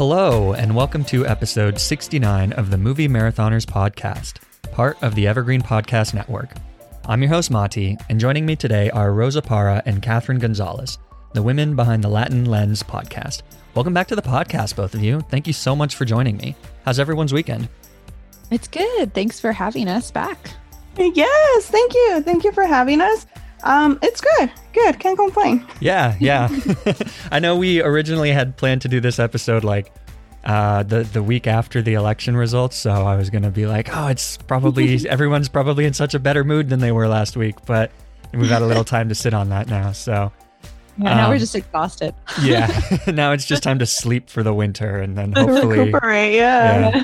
[0.00, 4.40] Hello, and welcome to episode 69 of the Movie Marathoners Podcast,
[4.72, 6.54] part of the Evergreen Podcast Network.
[7.04, 10.96] I'm your host, Mati, and joining me today are Rosa Para and Catherine Gonzalez,
[11.34, 13.42] the women behind the Latin Lens podcast.
[13.74, 15.20] Welcome back to the podcast, both of you.
[15.28, 16.56] Thank you so much for joining me.
[16.86, 17.68] How's everyone's weekend?
[18.50, 19.12] It's good.
[19.12, 20.52] Thanks for having us back.
[20.96, 22.22] Yes, thank you.
[22.22, 23.26] Thank you for having us.
[23.62, 24.50] Um, it's good.
[24.72, 24.98] Good.
[24.98, 25.66] Can't complain.
[25.80, 26.48] Yeah, yeah.
[27.30, 29.92] I know we originally had planned to do this episode like
[30.44, 34.08] uh, the the week after the election results, so I was gonna be like, oh,
[34.08, 37.90] it's probably everyone's probably in such a better mood than they were last week, but
[38.32, 39.92] we've got a little time to sit on that now.
[39.92, 40.32] So
[40.96, 42.14] yeah, now um, we're just exhausted.
[42.42, 42.68] yeah,
[43.06, 46.34] now it's just time to sleep for the winter, and then hopefully recuperate.
[46.34, 46.90] yeah.
[46.96, 47.02] yeah.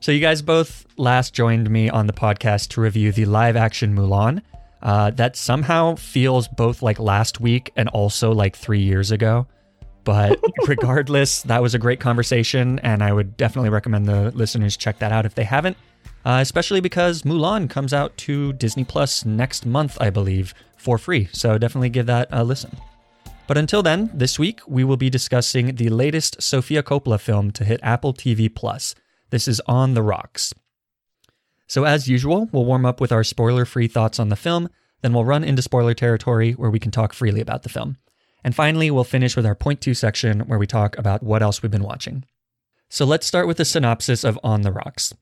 [0.00, 3.96] So you guys both last joined me on the podcast to review the live action
[3.96, 4.42] Mulan.
[4.82, 9.46] Uh, that somehow feels both like last week and also like three years ago.
[10.04, 14.98] But regardless, that was a great conversation, and I would definitely recommend the listeners check
[15.00, 15.76] that out if they haven't.
[16.24, 21.28] Uh, especially because Mulan comes out to Disney Plus next month, I believe, for free.
[21.32, 22.76] So definitely give that a listen.
[23.46, 27.64] But until then, this week we will be discussing the latest Sofia Coppola film to
[27.64, 28.94] hit Apple TV Plus.
[29.30, 30.52] This is On the Rocks.
[31.68, 34.70] So, as usual, we'll warm up with our spoiler free thoughts on the film,
[35.02, 37.98] then we'll run into spoiler territory where we can talk freely about the film.
[38.42, 41.62] And finally, we'll finish with our point two section where we talk about what else
[41.62, 42.24] we've been watching.
[42.88, 45.12] So, let's start with a synopsis of On the Rocks.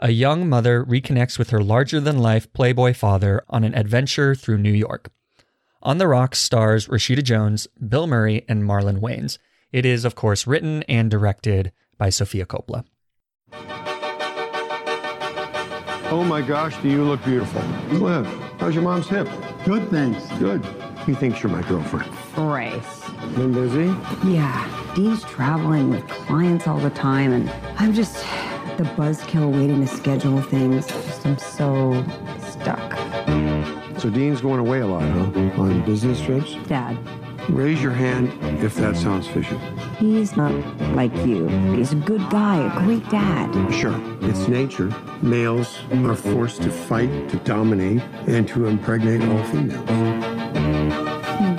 [0.00, 4.58] A young mother reconnects with her larger than life Playboy father on an adventure through
[4.58, 5.08] New York.
[5.82, 9.38] On the Rocks stars Rashida Jones, Bill Murray, and Marlon Wayans.
[9.70, 12.84] It is, of course, written and directed by Sofia Coppola.
[16.12, 17.62] Oh my gosh, do you look beautiful.
[17.96, 18.26] Cliff,
[18.58, 19.26] how's your mom's hip?
[19.64, 20.26] Good, thanks.
[20.38, 20.62] Good.
[21.06, 22.12] He thinks you're my girlfriend.
[22.34, 23.00] Grace.
[23.34, 23.86] Been busy?
[24.28, 24.92] Yeah.
[24.94, 28.16] Dean's traveling with clients all the time, and I'm just
[28.76, 30.86] the buzzkill waiting to schedule things.
[30.86, 32.04] Just, I'm so
[32.46, 32.92] stuck.
[33.98, 35.62] So Dean's going away a lot, huh?
[35.62, 36.56] On business trips?
[36.66, 36.98] Dad,
[37.48, 39.58] Raise your hand if that sounds fishy.
[40.02, 40.52] He's not
[40.94, 41.46] like you.
[41.74, 43.50] He's a good guy, a great dad.
[43.72, 44.92] Sure, it's nature.
[45.22, 49.88] Males are forced to fight, to dominate, and to impregnate all females.
[49.88, 51.56] Hmm.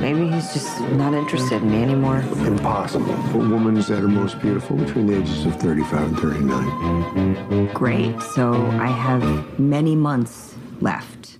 [0.00, 2.18] Maybe he's just not interested in me anymore.
[2.46, 3.14] Impossible.
[3.34, 7.72] A woman is at her most beautiful between the ages of 35 and 39.
[7.74, 8.22] Great.
[8.22, 11.37] So I have many months left.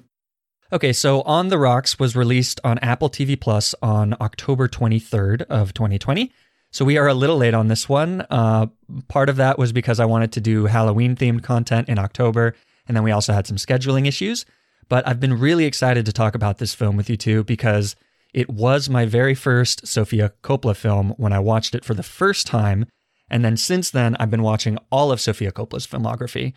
[0.70, 5.72] Okay, so On the Rocks was released on Apple TV Plus on October 23rd of
[5.72, 6.30] 2020.
[6.70, 8.26] So we are a little late on this one.
[8.28, 8.66] Uh,
[9.08, 12.54] part of that was because I wanted to do Halloween themed content in October,
[12.86, 14.44] and then we also had some scheduling issues.
[14.90, 17.96] But I've been really excited to talk about this film with you two because
[18.34, 22.46] it was my very first Sofia Coppola film when I watched it for the first
[22.46, 22.84] time.
[23.30, 26.52] And then since then, I've been watching all of Sofia Coppola's filmography.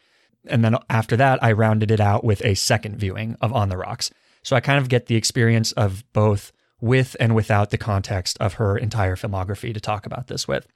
[0.47, 3.77] And then after that, I rounded it out with a second viewing of On the
[3.77, 4.11] Rocks.
[4.43, 8.53] So I kind of get the experience of both with and without the context of
[8.55, 10.67] her entire filmography to talk about this with.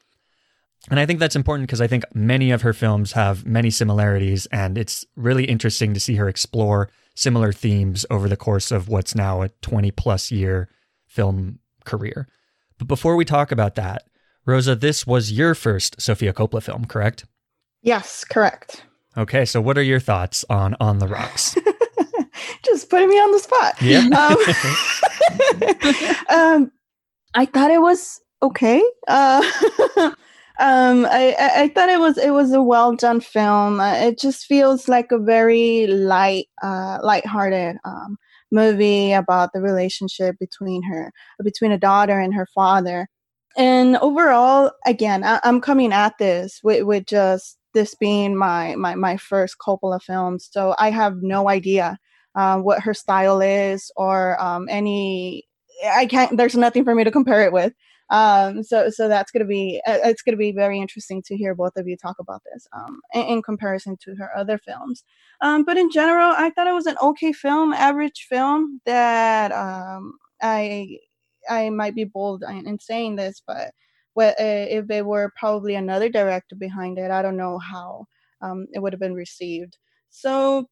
[0.89, 4.45] And I think that's important because I think many of her films have many similarities,
[4.47, 9.15] and it's really interesting to see her explore similar themes over the course of what's
[9.15, 10.69] now a 20 plus year
[11.07, 12.27] film career.
[12.77, 14.03] But before we talk about that,
[14.45, 17.25] Rosa, this was your first Sofia Coppola film, correct?
[17.81, 18.84] Yes, correct.
[19.17, 21.55] Okay, so what are your thoughts on On the Rocks?
[22.65, 23.81] Just putting me on the spot.
[23.81, 23.99] Yeah.
[24.09, 24.35] Um,
[26.37, 26.71] um,
[27.33, 28.83] I thought it was okay.
[29.07, 29.41] Uh,
[30.59, 33.79] um, I, I thought it was it was a well done film.
[33.79, 38.17] Uh, it just feels like a very light, uh, light-hearted um,
[38.51, 41.13] movie about the relationship between her,
[41.43, 43.07] between a daughter and her father.
[43.57, 48.95] And overall, again, I, am coming at this with, with just this being my my
[48.95, 51.99] my first Coppola film, so I have no idea
[52.33, 55.43] uh, what her style is or um, any.
[55.85, 56.35] I can't.
[56.37, 57.73] There's nothing for me to compare it with.
[58.09, 61.75] Um, so so that's gonna be uh, it's gonna be very interesting to hear both
[61.75, 65.03] of you talk about this um, in, in comparison to her other films.
[65.41, 70.13] Um, but in general, I thought it was an okay film, average film that um,
[70.41, 70.99] I
[71.49, 73.71] I might be bold in saying this, but
[74.15, 78.05] well, uh, if there were probably another director behind it, I don't know how
[78.41, 79.77] um, it would have been received.
[80.09, 80.67] So,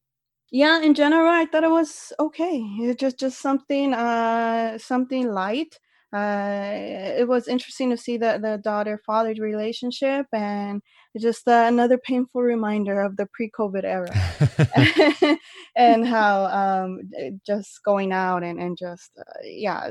[0.50, 2.58] yeah, in general, I thought it was okay.
[2.80, 5.78] It's just just something uh, something light.
[6.14, 6.70] Uh,
[7.18, 10.80] it was interesting to see the the daughter father relationship and
[11.18, 15.36] just uh, another painful reminder of the pre-COVID era
[15.76, 17.00] and how um,
[17.44, 19.90] just going out and, and just uh, yeah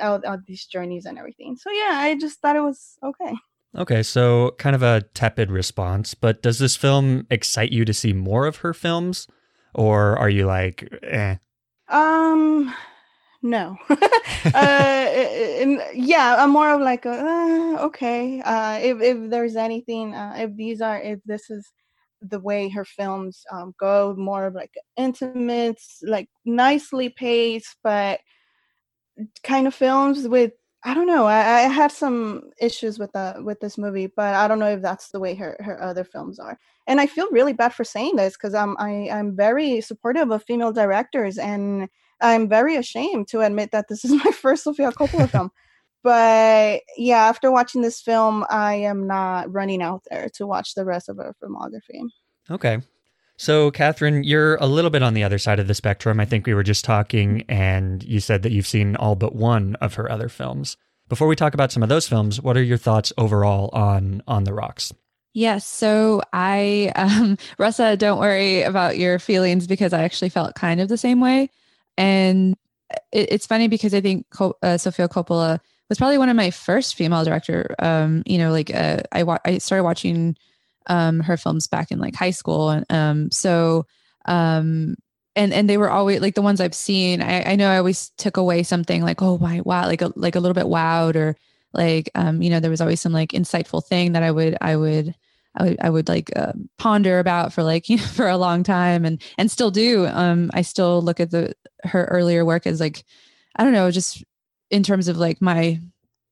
[0.00, 1.56] out, out these journeys and everything.
[1.56, 3.34] So yeah, I just thought it was okay.
[3.76, 8.12] Okay, so kind of a tepid response, but does this film excite you to see
[8.12, 9.26] more of her films,
[9.74, 11.36] or are you like, eh?
[11.88, 12.74] Um,
[13.46, 13.76] no.
[14.54, 15.06] uh,
[15.94, 18.40] yeah, I'm more of like, a, uh, okay.
[18.40, 21.72] Uh, if if there's anything, uh, if these are, if this is
[22.22, 28.20] the way her films um, go, more of like intimate, like nicely paced, but
[29.42, 30.52] kind of films with
[30.84, 31.26] I don't know.
[31.26, 34.82] I, I had some issues with the with this movie, but I don't know if
[34.82, 36.58] that's the way her, her other films are.
[36.86, 40.44] And I feel really bad for saying this because I'm I, I'm very supportive of
[40.44, 41.88] female directors, and
[42.20, 45.50] I'm very ashamed to admit that this is my first Sofia Coppola film.
[46.02, 50.84] But yeah, after watching this film, I am not running out there to watch the
[50.84, 52.08] rest of her filmography.
[52.50, 52.78] Okay.
[53.38, 56.20] So, Catherine, you're a little bit on the other side of the spectrum.
[56.20, 59.74] I think we were just talking, and you said that you've seen all but one
[59.76, 60.76] of her other films.
[61.08, 64.44] Before we talk about some of those films, what are your thoughts overall on On
[64.44, 64.92] the Rocks?
[65.34, 65.66] Yes.
[65.66, 70.88] So I, um, Russa, don't worry about your feelings because I actually felt kind of
[70.88, 71.50] the same way.
[71.96, 72.56] And
[73.12, 74.26] it, it's funny because I think
[74.62, 77.74] uh, Sofia Coppola was probably one of my first female director.
[77.78, 80.36] Um, you know, like uh, I wa- I started watching
[80.88, 83.86] um, her films back in like high school, and um, so
[84.26, 84.96] um,
[85.34, 87.22] and and they were always like the ones I've seen.
[87.22, 90.34] I, I know I always took away something like oh my wow, like a like
[90.36, 91.36] a little bit wowed or
[91.72, 94.76] like um, you know there was always some like insightful thing that I would I
[94.76, 95.14] would
[95.56, 98.62] I would, I would like uh, ponder about for like you know, for a long
[98.62, 100.06] time and and still do.
[100.06, 101.54] Um I still look at the
[101.84, 103.04] her earlier work as like
[103.56, 104.24] I don't know just
[104.70, 105.80] in terms of like my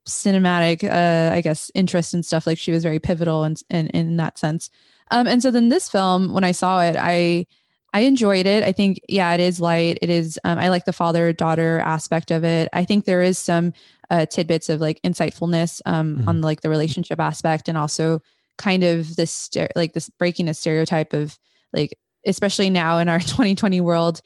[0.06, 4.16] cinematic uh I guess interest and stuff like she was very pivotal in in, in
[4.18, 4.70] that sense.
[5.10, 7.46] Um and so then this film when I saw it I
[7.92, 8.64] I enjoyed it.
[8.64, 9.98] I think yeah it is light.
[10.02, 12.68] It is um, I like the father daughter aspect of it.
[12.72, 13.72] I think there is some
[14.10, 16.28] uh, tidbits of like insightfulness um mm-hmm.
[16.28, 18.20] on like the relationship aspect and also
[18.58, 21.38] kind of this like this breaking a stereotype of
[21.72, 21.96] like
[22.26, 24.20] especially now in our 2020 world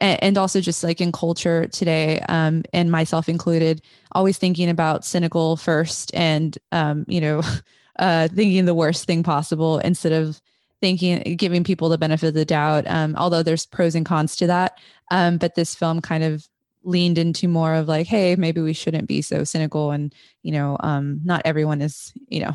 [0.00, 3.82] and also just like in culture today um, and myself included
[4.12, 7.42] always thinking about cynical first and um, you know
[7.98, 10.40] uh, thinking the worst thing possible instead of
[10.80, 14.46] thinking giving people the benefit of the doubt um, although there's pros and cons to
[14.46, 14.78] that
[15.10, 16.48] um, but this film kind of
[16.82, 20.76] leaned into more of like hey maybe we shouldn't be so cynical and you know
[20.80, 22.54] um, not everyone is you know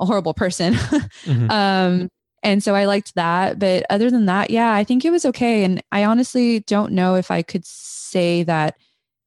[0.00, 0.74] a horrible person.
[0.74, 1.50] mm-hmm.
[1.50, 2.08] um,
[2.42, 3.58] and so I liked that.
[3.58, 5.62] But other than that, yeah, I think it was okay.
[5.62, 8.76] And I honestly don't know if I could say that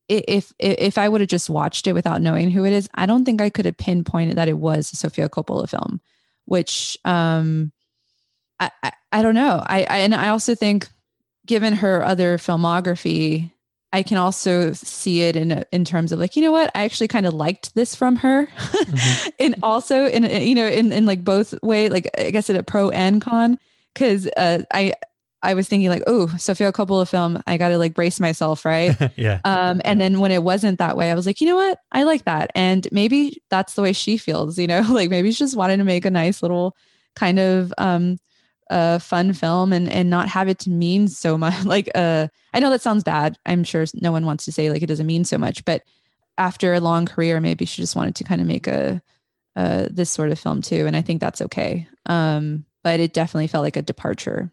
[0.10, 3.06] if if, if I would have just watched it without knowing who it is, I
[3.06, 6.02] don't think I could have pinpointed that it was a Sofia Coppola film.
[6.46, 7.72] Which um,
[8.60, 9.64] I, I, I don't know.
[9.66, 10.90] I, I and I also think,
[11.46, 13.53] given her other filmography,
[13.94, 16.72] I can also see it in in terms of like you know what?
[16.74, 19.30] I actually kind of liked this from her, mm-hmm.
[19.40, 22.64] and also in you know in in like both way like I guess in a
[22.64, 23.60] pro and con
[23.94, 24.94] because uh, I
[25.44, 28.98] I was thinking like oh Sofia Coppola film I got to like brace myself right?
[29.16, 29.40] Yeah.
[29.46, 31.78] Um and then when it wasn't that way I was like you know what?
[31.92, 32.50] I like that.
[32.56, 34.82] And maybe that's the way she feels you know?
[34.90, 36.76] Like maybe she just wanted to make a nice little
[37.16, 38.18] kind of um
[38.74, 42.60] a fun film and and not have it to mean so much like uh i
[42.60, 43.38] know that sounds bad.
[43.46, 45.84] I'm sure no one wants to say like it doesn't mean so much but
[46.40, 49.02] after a long career maybe she just wanted to kind of make a
[49.56, 51.88] uh this sort of film too and i think that's okay.
[52.08, 54.52] Um but it definitely felt like a departure.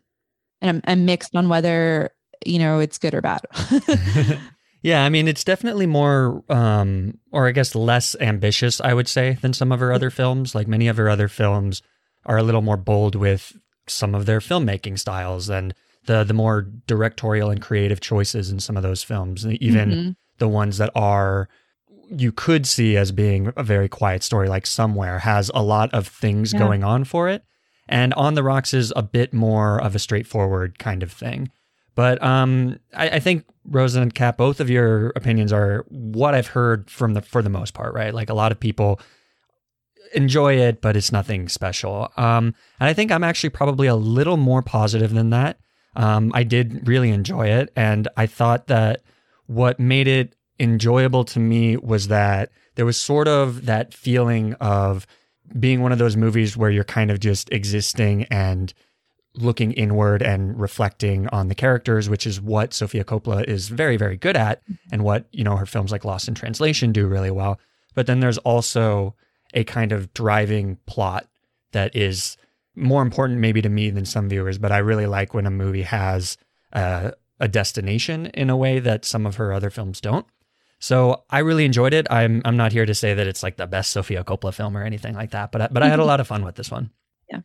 [0.61, 2.11] And i'm, I'm mixed on whether
[2.45, 3.41] you know it's good or bad.
[4.83, 9.37] Yeah i mean it's definitely more um or i guess less ambitious i would say
[9.43, 10.55] than some of her other films.
[10.55, 11.83] Like many of her other films
[12.27, 13.57] are a little more bold with
[13.91, 15.75] some of their filmmaking styles and
[16.07, 20.11] the the more directorial and creative choices in some of those films, even mm-hmm.
[20.39, 21.49] the ones that are
[22.11, 26.09] you could see as being a very quiet story, like Somewhere has a lot of
[26.09, 26.59] things yeah.
[26.59, 27.45] going on for it,
[27.89, 31.51] and On the Rocks is a bit more of a straightforward kind of thing.
[31.95, 36.47] But um, I, I, think Rosa and Kat, both of your opinions are what I've
[36.47, 38.15] heard from the for the most part, right?
[38.15, 39.01] Like a lot of people
[40.15, 42.11] enjoy it, but it's nothing special.
[42.17, 45.59] Um, and I think I'm actually probably a little more positive than that.
[45.97, 49.03] Um, I did really enjoy it, and I thought that
[49.47, 55.07] what made it enjoyable to me was that there was sort of that feeling of
[55.59, 58.73] being one of those movies where you're kind of just existing and
[59.35, 64.17] looking inward and reflecting on the characters, which is what Sofia Coppola is very, very
[64.17, 64.63] good at,
[64.93, 67.59] and what you know her films like Lost in Translation do really well.
[67.95, 69.15] But then there's also
[69.55, 71.27] a kind of driving plot
[71.73, 72.37] that is
[72.75, 74.59] more important maybe to me than some viewers.
[74.59, 76.37] But I really like when a movie has
[76.73, 80.27] uh, a destination in a way that some of her other films don't.
[80.79, 82.07] So I really enjoyed it.
[82.11, 84.83] I'm I'm not here to say that it's like the best Sofia Coppola film or
[84.83, 86.91] anything like that, but I, but I had a lot of fun with this one.
[87.31, 87.41] Yeah.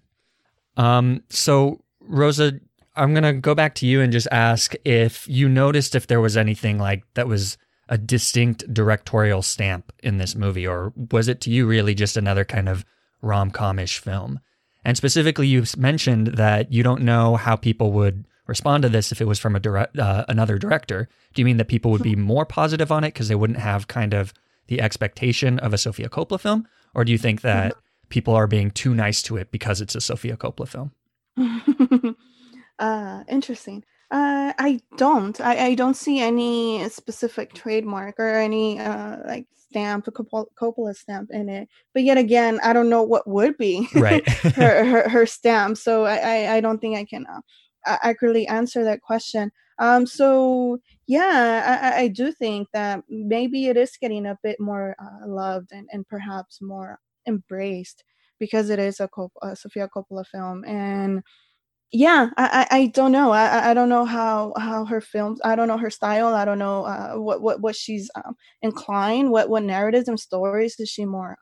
[0.77, 1.21] Um.
[1.29, 2.53] So Rosa,
[2.95, 6.37] I'm gonna go back to you and just ask if you noticed if there was
[6.37, 7.57] anything like that was
[7.87, 12.43] a distinct directorial stamp in this movie, or was it to you really just another
[12.43, 12.85] kind of
[13.21, 14.39] rom com ish film?
[14.83, 19.21] And specifically, you mentioned that you don't know how people would respond to this if
[19.21, 21.09] it was from a direct, uh, another director.
[21.33, 23.87] Do you mean that people would be more positive on it because they wouldn't have
[23.87, 24.33] kind of
[24.67, 27.73] the expectation of a Sofia Coppola film, or do you think that
[28.09, 30.91] people are being too nice to it because it's a Sofia Coppola film?
[32.79, 33.83] uh, interesting.
[34.11, 35.39] Uh, I don't.
[35.41, 41.29] I, I don't see any specific trademark or any uh, like stamp, a Coppola stamp
[41.31, 41.67] in it.
[41.93, 45.77] But yet again, I don't know what would be right her, her, her stamp.
[45.77, 47.41] So I, I, I don't think I can uh,
[47.85, 49.51] accurately answer that question.
[49.79, 54.95] Um, so yeah, I, I do think that maybe it is getting a bit more
[54.99, 58.03] uh, loved and, and perhaps more embraced
[58.39, 60.63] because it is a, Cop- a Sofia Coppola film.
[60.65, 61.21] And
[61.91, 63.31] yeah, I, I, I don't know.
[63.31, 65.39] I, I don't know how, how her films.
[65.43, 66.33] I don't know her style.
[66.33, 69.31] I don't know uh, what, what what she's um, inclined.
[69.31, 71.37] What what narratives and stories is she more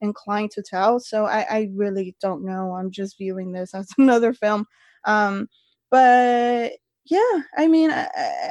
[0.00, 1.00] inclined to tell?
[1.00, 2.72] So I, I really don't know.
[2.72, 4.66] I'm just viewing this as another film.
[5.04, 5.48] Um,
[5.90, 6.72] but
[7.06, 8.08] yeah, I mean, I,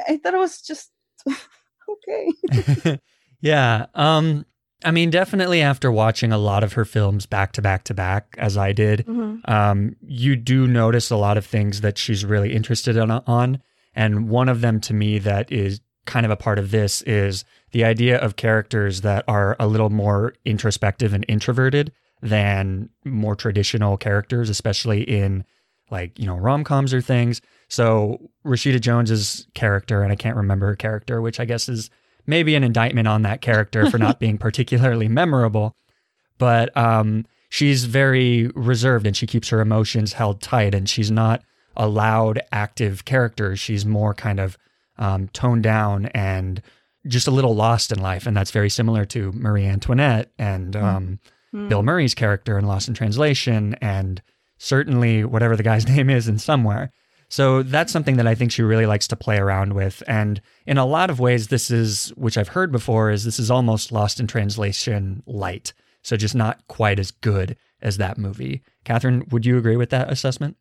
[0.08, 0.90] I thought it was just
[1.88, 2.98] okay.
[3.40, 3.86] yeah.
[3.94, 4.46] Um,
[4.84, 8.34] I mean, definitely after watching a lot of her films back to back to back,
[8.38, 9.50] as I did, mm-hmm.
[9.50, 13.62] um, you do notice a lot of things that she's really interested in, on.
[13.94, 17.44] And one of them to me that is kind of a part of this is
[17.72, 23.96] the idea of characters that are a little more introspective and introverted than more traditional
[23.96, 25.44] characters, especially in
[25.90, 27.40] like, you know, rom coms or things.
[27.68, 31.90] So Rashida Jones's character, and I can't remember her character, which I guess is
[32.26, 35.76] maybe an indictment on that character for not being particularly memorable.
[36.38, 41.42] But um, she's very reserved and she keeps her emotions held tight and she's not
[41.76, 43.56] a loud, active character.
[43.56, 44.56] She's more kind of
[44.98, 46.62] um, toned down and
[47.06, 48.26] just a little lost in life.
[48.26, 50.84] And that's very similar to Marie Antoinette and hmm.
[50.84, 51.18] um,
[51.54, 51.68] mm.
[51.68, 54.22] Bill Murray's character in Lost in Translation and
[54.58, 56.92] certainly whatever the guy's name is in somewhere.
[57.34, 60.04] So that's something that I think she really likes to play around with.
[60.06, 63.50] And in a lot of ways, this is, which I've heard before, is this is
[63.50, 65.72] almost lost in translation light.
[66.04, 68.62] So just not quite as good as that movie.
[68.84, 70.56] Catherine, would you agree with that assessment?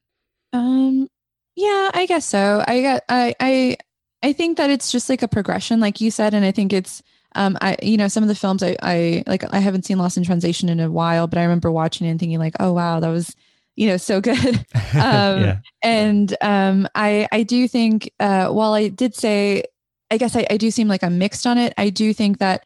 [0.52, 1.10] Um,
[1.56, 2.64] yeah, I guess so.
[2.68, 3.78] I got, I, I,
[4.24, 7.04] I think that it's just like a progression, like you said, and I think it's,
[7.36, 10.18] um, I, you know, some of the films I, I like, I haven't seen Lost
[10.18, 13.00] in Translation in a while, but I remember watching it and thinking like, oh wow,
[13.00, 13.36] that was
[13.76, 14.66] you know so good.
[14.94, 15.58] Um, yeah.
[15.82, 19.64] and um, i i do think uh, while i did say
[20.12, 22.64] i guess I, I do seem like i'm mixed on it i do think that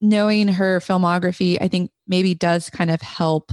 [0.00, 3.52] knowing her filmography i think maybe does kind of help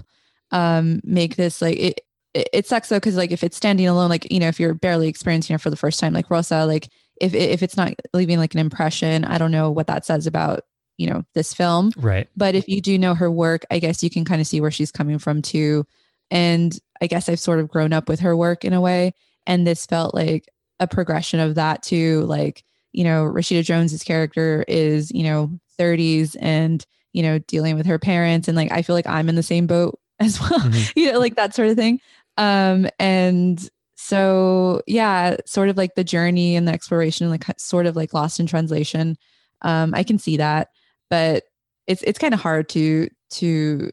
[0.52, 2.02] um, make this like it
[2.34, 4.74] it, it sucks though because like if it's standing alone like you know if you're
[4.74, 6.88] barely experiencing it for the first time like rosa like
[7.20, 10.62] if if it's not leaving like an impression i don't know what that says about
[10.98, 11.92] you know this film.
[11.98, 12.28] Right.
[12.36, 14.72] But if you do know her work i guess you can kind of see where
[14.72, 15.86] she's coming from too.
[16.32, 19.14] And I guess I've sort of grown up with her work in a way.
[19.48, 20.50] And this felt like
[20.80, 22.22] a progression of that too.
[22.22, 27.86] Like, you know, Rashida Jones's character is, you know, 30s and, you know, dealing with
[27.86, 28.48] her parents.
[28.48, 31.00] And like, I feel like I'm in the same boat as well, mm-hmm.
[31.00, 32.00] you know, like that sort of thing.
[32.38, 37.96] Um, and so yeah, sort of like the journey and the exploration, like sort of
[37.96, 39.18] like lost in translation.
[39.62, 40.70] Um, I can see that,
[41.10, 41.46] but
[41.88, 43.92] it's it's kind of hard to to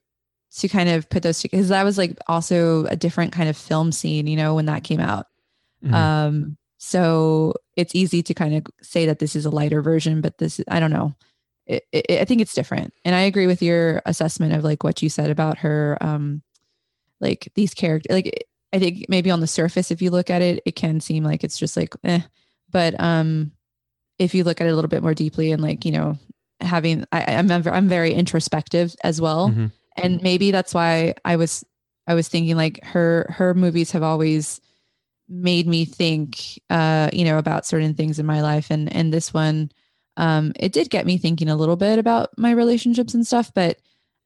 [0.59, 3.91] to kind of put those because that was like also a different kind of film
[3.91, 5.27] scene, you know, when that came out.
[5.83, 5.95] Mm-hmm.
[5.95, 10.39] Um, so it's easy to kind of say that this is a lighter version, but
[10.39, 11.15] this, I don't know.
[11.67, 12.93] It, it, I think it's different.
[13.05, 16.43] And I agree with your assessment of like what you said about her, um,
[17.21, 20.63] like these characters, like I think maybe on the surface, if you look at it,
[20.67, 22.21] it can seem like it's just like, eh,
[22.71, 23.53] but, um,
[24.19, 26.19] if you look at it a little bit more deeply and like, you know,
[26.61, 29.49] having, I, I'm, I'm very introspective as well.
[29.49, 31.65] Mm-hmm and maybe that's why i was
[32.07, 34.61] i was thinking like her her movies have always
[35.29, 38.71] made me think uh you know about certain things in my life.
[38.71, 39.71] And and this one
[40.17, 43.79] um it did get me thinking a little bit about my relationships and stuff but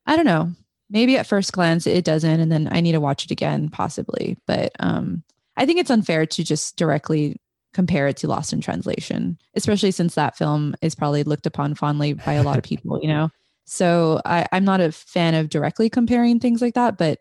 [0.06, 0.50] i don't know.
[0.88, 4.36] Maybe at first glance it doesn't and then i need to watch it again possibly.
[4.46, 5.22] But um
[5.56, 7.40] I think it's unfair to just directly
[7.72, 12.14] compare it to Lost in Translation, especially since that film is probably looked upon fondly
[12.14, 13.30] by a lot of people, you know?
[13.66, 17.20] So I, I'm not a fan of directly comparing things like that, but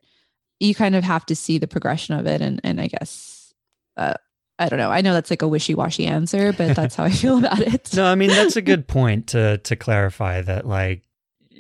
[0.60, 2.42] you kind of have to see the progression of it.
[2.42, 3.54] And, and I guess,
[3.98, 4.14] uh,
[4.58, 4.92] I don't know.
[4.92, 7.94] I know that's like a wishy-washy answer, but that's how I feel about it.
[7.94, 11.02] no, I mean that's a good point to to clarify that like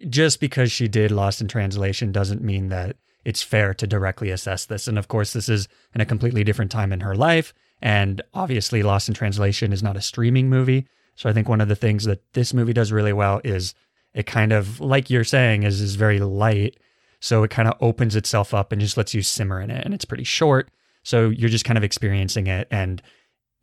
[0.09, 4.65] just because she did Lost in Translation doesn't mean that it's fair to directly assess
[4.65, 4.87] this.
[4.87, 7.53] And of course, this is in a completely different time in her life.
[7.81, 10.87] And obviously, Lost in Translation is not a streaming movie.
[11.15, 13.73] So I think one of the things that this movie does really well is
[14.15, 16.79] it kind of, like you're saying, is is very light.
[17.19, 19.85] So it kind of opens itself up and just lets you simmer in it.
[19.85, 20.69] And it's pretty short.
[21.03, 22.67] So you're just kind of experiencing it.
[22.71, 23.01] And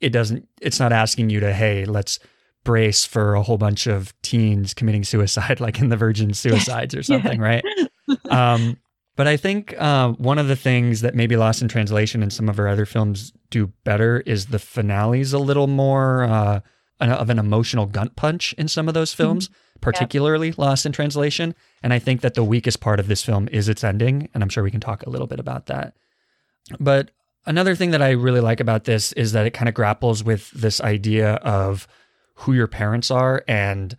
[0.00, 2.18] it doesn't, it's not asking you to, hey, let's
[2.64, 7.02] brace for a whole bunch of teens committing suicide, like in the Virgin Suicides or
[7.02, 7.46] something, yeah.
[7.46, 7.64] right?
[8.28, 8.76] Um,
[9.14, 12.48] but I think uh, one of the things that maybe Lost in Translation and some
[12.48, 16.60] of her other films do better is the finales a little more uh,
[17.00, 19.22] of an emotional gut punch in some of those mm-hmm.
[19.22, 19.71] films, mm-hmm.
[19.82, 20.54] Particularly yeah.
[20.56, 21.54] Lost in Translation.
[21.82, 24.30] And I think that the weakest part of this film is its ending.
[24.32, 25.94] And I'm sure we can talk a little bit about that.
[26.80, 27.10] But
[27.44, 30.50] another thing that I really like about this is that it kind of grapples with
[30.52, 31.86] this idea of
[32.36, 33.94] who your parents are and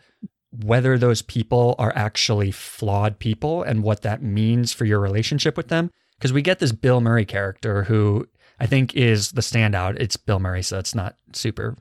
[0.51, 5.67] whether those people are actually flawed people and what that means for your relationship with
[5.67, 5.91] them.
[6.17, 8.27] Because we get this Bill Murray character who
[8.59, 9.99] I think is the standout.
[9.99, 11.75] It's Bill Murray, so it's not super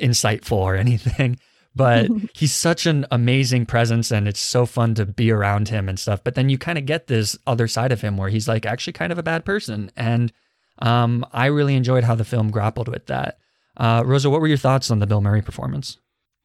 [0.00, 1.38] insightful or anything.
[1.76, 5.98] But he's such an amazing presence and it's so fun to be around him and
[5.98, 6.22] stuff.
[6.22, 8.92] But then you kind of get this other side of him where he's like actually
[8.92, 9.90] kind of a bad person.
[9.96, 10.32] And
[10.80, 13.38] um, I really enjoyed how the film grappled with that.
[13.76, 15.98] Uh, Rosa, what were your thoughts on the Bill Murray performance?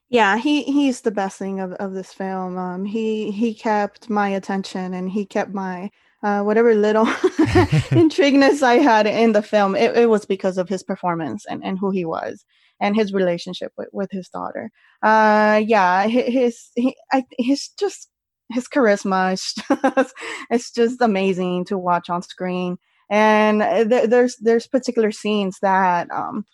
[0.09, 2.57] Yeah, he he's the best thing of, of this film.
[2.57, 5.91] Um, he he kept my attention and he kept my
[6.23, 7.07] uh, whatever little
[7.91, 9.75] intrigueness I had in the film.
[9.75, 12.43] It, it was because of his performance and, and who he was
[12.79, 14.71] and his relationship with, with his daughter.
[15.01, 18.09] Uh, yeah, his he, I, his just
[18.51, 19.53] his charisma is
[19.95, 20.13] just,
[20.49, 22.77] it's just amazing to watch on screen.
[23.09, 26.45] And th- there's there's particular scenes that um,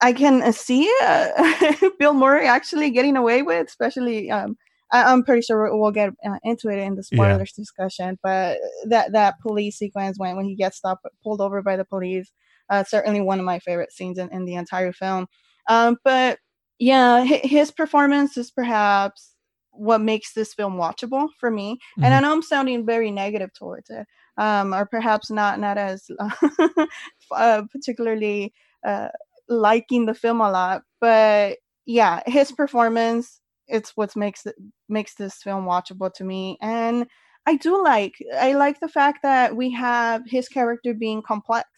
[0.00, 4.30] I can uh, see uh, Bill Murray actually getting away with, especially.
[4.30, 4.56] Um,
[4.92, 7.62] I, am pretty sure we'll get uh, into it in the spoilers yeah.
[7.62, 11.84] discussion, but that that police sequence when when he gets stopped, pulled over by the
[11.84, 12.32] police,
[12.70, 15.28] uh, certainly one of my favorite scenes in, in the entire film.
[15.70, 16.38] Um, but
[16.78, 19.34] yeah, his performance is perhaps
[19.70, 21.74] what makes this film watchable for me.
[21.74, 22.04] Mm-hmm.
[22.04, 24.06] And I know I'm sounding very negative towards it,
[24.36, 26.10] um, or perhaps not not as
[27.30, 28.52] uh, particularly
[28.86, 29.08] uh,
[29.48, 34.56] liking the film a lot, but yeah, his performance it's what makes it
[34.88, 37.06] makes this film watchable to me and
[37.46, 41.68] I do like I like the fact that we have his character being complex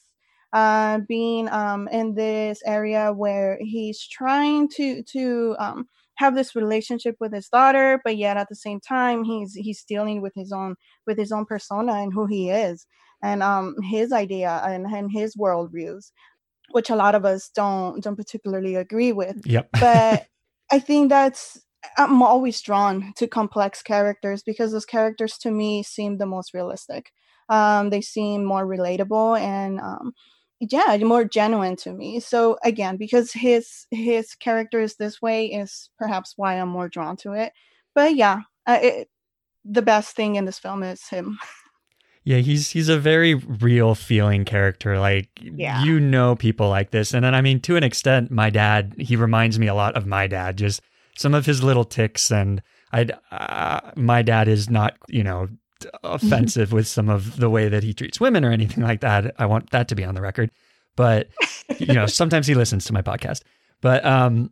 [0.52, 7.16] uh, being um, in this area where he's trying to to um, have this relationship
[7.20, 10.76] with his daughter, but yet at the same time he's he's dealing with his own
[11.06, 12.86] with his own persona and who he is
[13.22, 16.10] and um, his idea and, and his worldviews
[16.72, 19.46] which a lot of us don't don't particularly agree with.
[19.46, 19.68] Yep.
[19.80, 20.26] but
[20.70, 21.60] I think that's
[21.96, 27.10] I'm always drawn to complex characters because those characters to me seem the most realistic.
[27.48, 30.12] Um, they seem more relatable and um,
[30.70, 32.20] yeah, more genuine to me.
[32.20, 37.16] So again, because his his character is this way is perhaps why I'm more drawn
[37.18, 37.52] to it.
[37.94, 39.08] But yeah, uh, it,
[39.64, 41.38] the best thing in this film is him.
[42.24, 45.00] Yeah, he's he's a very real feeling character.
[45.00, 45.82] Like yeah.
[45.82, 47.14] you know people like this.
[47.14, 50.06] And then I mean to an extent my dad, he reminds me a lot of
[50.06, 50.56] my dad.
[50.56, 50.82] Just
[51.18, 55.48] some of his little ticks and I uh, my dad is not, you know,
[56.02, 59.34] offensive with some of the way that he treats women or anything like that.
[59.38, 60.50] I want that to be on the record.
[60.96, 61.28] But
[61.78, 63.42] you know, sometimes he listens to my podcast.
[63.80, 64.50] But um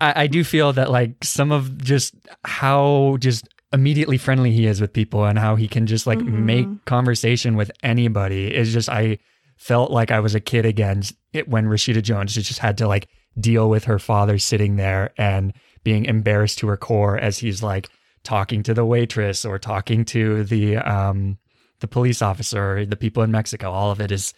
[0.00, 4.80] I, I do feel that like some of just how just immediately friendly he is
[4.80, 6.46] with people and how he can just like mm-hmm.
[6.46, 9.18] make conversation with anybody is just I
[9.56, 11.02] felt like I was a kid again
[11.46, 15.52] when Rashida Jones just had to like deal with her father sitting there and
[15.84, 17.88] being embarrassed to her core as he's like
[18.22, 21.38] talking to the waitress or talking to the um
[21.80, 23.70] the police officer, the people in Mexico.
[23.70, 24.34] All of it is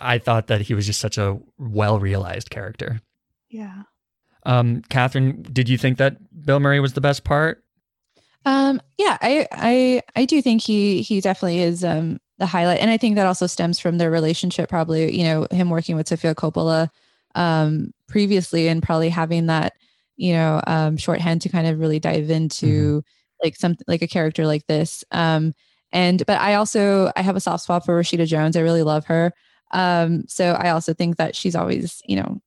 [0.00, 3.00] I thought that he was just such a well realized character.
[3.48, 3.82] Yeah.
[4.44, 7.62] Um, Catherine, did you think that Bill Murray was the best part?
[8.44, 12.80] Um, yeah, I, I, I do think he, he definitely is, um, the highlight.
[12.80, 16.08] And I think that also stems from their relationship, probably, you know, him working with
[16.08, 16.88] Sofia Coppola,
[17.36, 19.74] um, previously and probably having that,
[20.16, 23.44] you know, um, shorthand to kind of really dive into mm-hmm.
[23.44, 25.04] like something like a character like this.
[25.10, 25.54] Um,
[25.92, 28.56] and, but I also, I have a soft spot for Rashida Jones.
[28.56, 29.32] I really love her.
[29.72, 32.40] Um, so I also think that she's always, you know,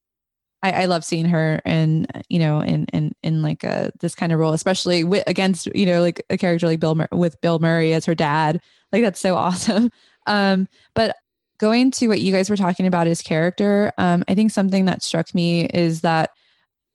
[0.65, 4.31] I, I love seeing her and you know in in in like a this kind
[4.31, 7.59] of role, especially with, against you know like a character like Bill Mur- with Bill
[7.59, 8.61] Murray as her dad.
[8.91, 9.91] Like that's so awesome.
[10.25, 11.15] Um, but
[11.59, 15.03] going to what you guys were talking about his character, um, I think something that
[15.03, 16.31] struck me is that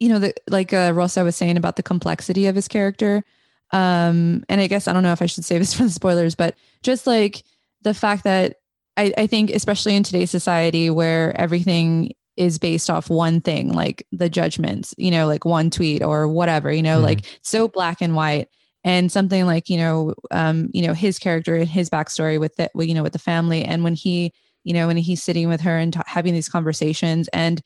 [0.01, 3.23] you know the like uh, Rosa was saying about the complexity of his character.
[3.73, 6.35] Um, and I guess I don't know if I should say this for the spoilers,
[6.35, 7.45] but just like
[7.83, 8.57] the fact that
[8.97, 14.07] I, I think especially in today's society where everything is based off one thing, like
[14.13, 17.05] the judgments, you know, like one tweet or whatever, you know, Mhm.
[17.05, 18.49] like so black and white.
[18.83, 22.71] And something like, you know, um, you know, his character and his backstory with it,
[22.75, 23.63] you know, with the family.
[23.63, 24.33] And when he,
[24.65, 27.61] you know, when he's sitting with her and ta- having these conversations and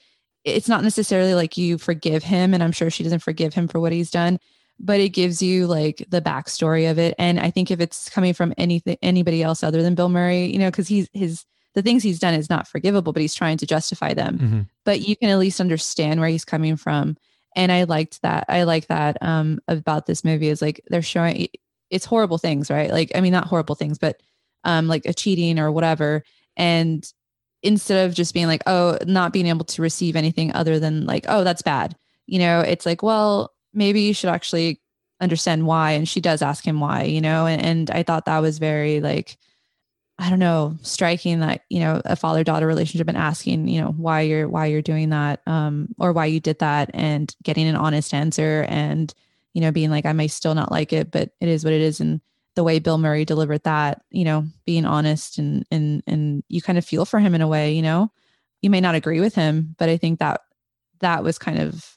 [0.44, 2.54] it's not necessarily like you forgive him.
[2.54, 4.38] And I'm sure she doesn't forgive him for what he's done,
[4.78, 7.14] but it gives you like the backstory of it.
[7.18, 10.59] And I think if it's coming from anything, anybody else other than Bill Murray, you
[10.59, 13.66] know, cause he's, his, the things he's done is not forgivable, but he's trying to
[13.66, 14.66] justify them Mhm.
[14.85, 17.16] but you can at least understand where he's coming from.
[17.57, 18.44] And I liked that.
[18.48, 21.48] I like that um, about this movie is like they're showing
[21.90, 22.90] it's horrible things, right?
[22.90, 24.20] Like, I mean, not horrible things, but
[24.64, 26.24] um, like a cheating or whatever.
[26.57, 27.09] And
[27.64, 31.24] instead of just being like, oh, not being able to receive anything other than like,
[31.29, 31.96] oh, that's bad,
[32.27, 34.81] you know, it's like, well, maybe you should actually
[35.20, 35.92] understand why.
[35.92, 39.00] And she does ask him why, you know, and, and I thought that was very
[39.00, 39.37] like,
[40.18, 43.90] I don't know, striking that, you know, a father daughter relationship and asking, you know,
[43.90, 47.74] why you're why you're doing that, um, or why you did that and getting an
[47.74, 49.12] honest answer and,
[49.55, 51.81] you know, being like, I may still not like it, but it is what it
[51.81, 52.00] is.
[52.00, 52.20] And
[52.55, 56.79] the way Bill Murray delivered that, you know, being honest and and and you kind
[56.79, 58.11] of feel for him in a way, you know.
[58.62, 60.40] You may not agree with him, but I think that
[61.01, 61.97] that was kind of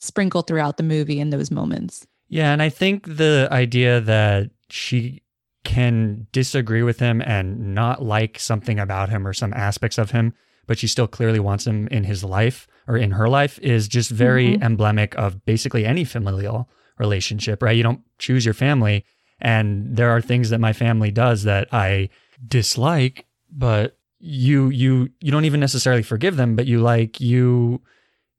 [0.00, 2.06] sprinkled throughout the movie in those moments.
[2.28, 5.22] Yeah, and I think the idea that she
[5.62, 10.32] can disagree with him and not like something about him or some aspects of him,
[10.66, 14.10] but she still clearly wants him in his life or in her life is just
[14.10, 14.62] very Mhm.
[14.62, 17.76] emblematic of basically any familial relationship, right?
[17.76, 19.04] You don't choose your family.
[19.40, 22.10] And there are things that my family does that I
[22.46, 27.80] dislike, but you you you don't even necessarily forgive them, but you like you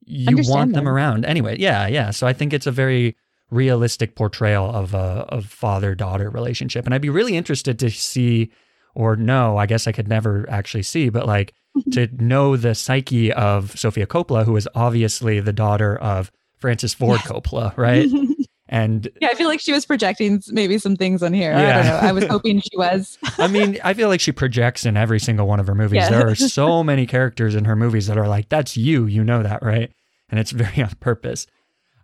[0.06, 0.94] you Understand want them them.
[0.94, 1.58] around anyway.
[1.60, 2.12] Yeah, yeah.
[2.12, 3.16] So I think it's a very
[3.50, 8.52] realistic portrayal of a of father daughter relationship, and I'd be really interested to see
[8.94, 9.58] or know.
[9.58, 11.54] I guess I could never actually see, but like
[11.94, 17.20] to know the psyche of Sofia Coppola, who is obviously the daughter of Francis Ford
[17.22, 18.08] Coppola, right?
[18.72, 21.54] And Yeah, I feel like she was projecting don't some things on here.
[21.54, 21.98] I don't know.
[21.98, 23.18] I was hoping she was.
[23.38, 25.98] I mean, I feel like she projects in every single one of her movies.
[25.98, 26.10] Yeah.
[26.10, 29.44] There are so many characters in her movies that are like, that's you, you know
[29.44, 29.92] that, right?
[30.30, 31.48] And it's very on purpose.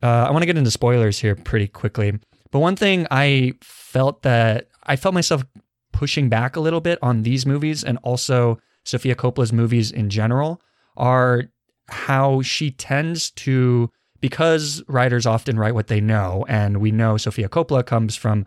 [0.03, 2.19] Uh, I want to get into spoilers here pretty quickly.
[2.51, 5.45] But one thing I felt that I felt myself
[5.93, 10.61] pushing back a little bit on these movies and also Sofia Coppola's movies in general
[10.97, 11.45] are
[11.87, 17.49] how she tends to, because writers often write what they know, and we know Sofia
[17.49, 18.45] Coppola comes from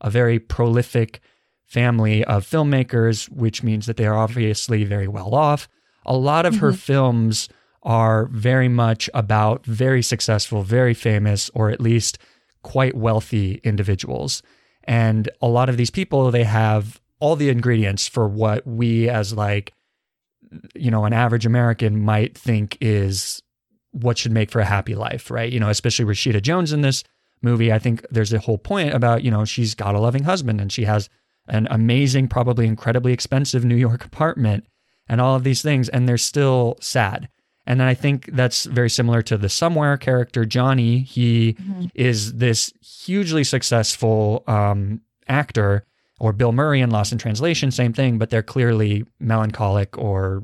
[0.00, 1.20] a very prolific
[1.64, 5.68] family of filmmakers, which means that they are obviously very well off.
[6.06, 6.78] A lot of her mm-hmm.
[6.78, 7.48] films
[7.82, 12.18] are very much about very successful, very famous, or at least
[12.62, 14.42] quite wealthy individuals.
[14.84, 19.32] And a lot of these people, they have all the ingredients for what we as
[19.32, 19.72] like,
[20.74, 23.42] you know, an average American might think is
[23.92, 25.52] what should make for a happy life, right?
[25.52, 27.04] You know, especially Rashida Jones in this
[27.42, 27.72] movie.
[27.72, 30.72] I think there's a whole point about, you know, she's got a loving husband and
[30.72, 31.08] she has
[31.46, 34.66] an amazing, probably incredibly expensive New York apartment
[35.08, 37.28] and all of these things, and they're still sad.
[37.66, 41.00] And then I think that's very similar to the Somewhere character, Johnny.
[41.00, 41.56] He
[41.94, 45.84] is this hugely successful um, actor,
[46.18, 50.42] or Bill Murray in Lost in Translation, same thing, but they're clearly melancholic or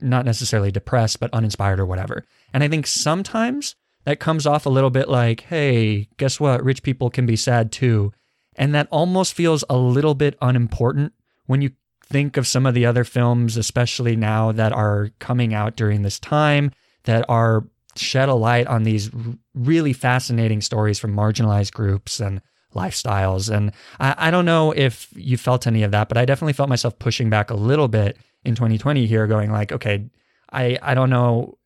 [0.00, 2.24] not necessarily depressed, but uninspired or whatever.
[2.52, 6.64] And I think sometimes that comes off a little bit like, hey, guess what?
[6.64, 8.12] Rich people can be sad too.
[8.56, 11.12] And that almost feels a little bit unimportant
[11.46, 11.70] when you
[12.02, 16.18] think of some of the other films, especially now that are coming out during this
[16.18, 16.72] time,
[17.04, 17.64] that are
[17.96, 19.10] shed a light on these
[19.54, 22.40] really fascinating stories from marginalized groups and
[22.74, 23.54] lifestyles.
[23.54, 26.68] And I, I don't know if you felt any of that, but I definitely felt
[26.68, 30.08] myself pushing back a little bit in 2020 here, going like, okay,
[30.52, 31.58] I, I don't know.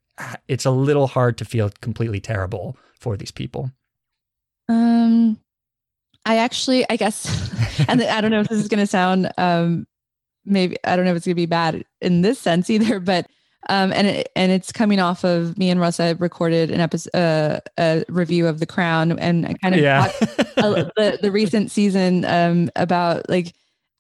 [0.49, 3.71] It's a little hard to feel completely terrible for these people.
[4.69, 5.39] Um,
[6.25, 7.27] I actually, I guess,
[7.89, 9.87] and I don't know if this is going to sound, um,
[10.45, 13.27] maybe I don't know if it's going to be bad in this sense either, but
[13.69, 17.61] um, and it, and it's coming off of me and Russa recorded an episode, uh,
[17.79, 20.09] a review of The Crown, and I kind of Yeah.
[20.09, 20.23] talked
[20.57, 23.55] a- the the recent season um about like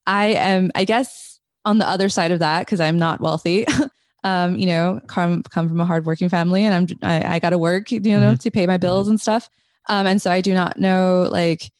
[0.06, 1.31] I am, I guess
[1.64, 3.66] on the other side of that, because I'm not wealthy,
[4.24, 7.58] um, you know, come come from a hardworking family, and I'm I, I got to
[7.58, 8.34] work, you know, mm-hmm.
[8.36, 9.48] to pay my bills and stuff.
[9.88, 11.70] Um, and so I do not know like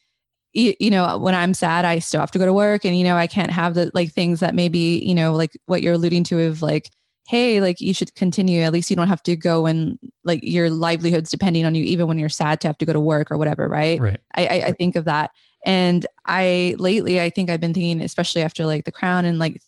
[0.53, 3.03] you, you know when i'm sad i still have to go to work and you
[3.03, 6.23] know i can't have the like things that maybe you know like what you're alluding
[6.23, 6.91] to of like
[7.27, 10.69] hey like you should continue at least you don't have to go and like your
[10.69, 13.37] livelihood's depending on you even when you're sad to have to go to work or
[13.37, 15.31] whatever right right i i, I think of that
[15.65, 19.61] and i lately i think i've been thinking especially after like the crown and like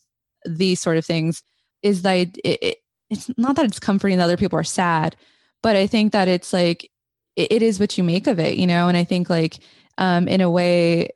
[0.45, 1.43] these sort of things
[1.81, 2.77] is that it, it,
[3.09, 5.15] it's not that it's comforting that other people are sad
[5.61, 6.89] but i think that it's like
[7.35, 9.59] it, it is what you make of it you know and i think like
[9.97, 11.09] um in a way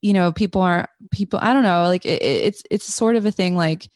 [0.00, 3.32] you know people aren't people i don't know like it, it's it's sort of a
[3.32, 3.88] thing like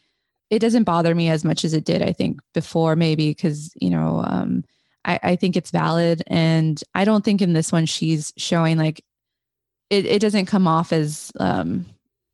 [0.50, 3.90] it doesn't bother me as much as it did, I think, before maybe because, you
[3.90, 4.64] know, um,
[5.04, 6.22] I, I think it's valid.
[6.28, 9.04] And I don't think in this one she's showing like
[9.90, 11.86] it, it doesn't come off as um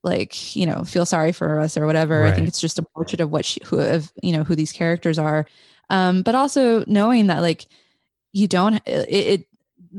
[0.02, 2.20] like, you know, feel sorry for us or whatever.
[2.20, 2.32] Right.
[2.32, 4.72] I think it's just a portrait of what she who of, you know, who these
[4.72, 5.46] characters are.
[5.90, 7.66] Um, but also knowing that like
[8.32, 9.46] you don't it, it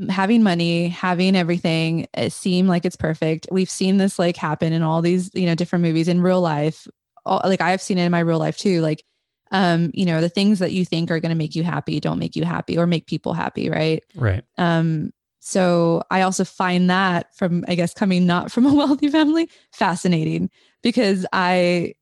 [0.09, 3.47] having money, having everything it seem like it's perfect.
[3.51, 6.87] We've seen this like happen in all these, you know, different movies in real life
[7.25, 8.81] all, like I've seen it in my real life too.
[8.81, 9.03] Like,
[9.51, 12.19] um, you know, the things that you think are going to make you happy don't
[12.19, 14.03] make you happy or make people happy, right?
[14.15, 14.43] Right.
[14.57, 15.11] Um,
[15.45, 20.49] so I also find that from, I guess, coming not from a wealthy family, fascinating
[20.81, 21.95] because I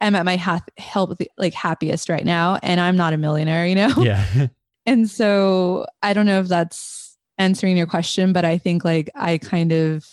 [0.00, 3.74] am at my ha- help like happiest right now, and I'm not a millionaire, you
[3.74, 3.92] know.
[3.98, 4.24] Yeah.
[4.86, 9.36] and so I don't know if that's answering your question, but I think like I
[9.36, 10.06] kind of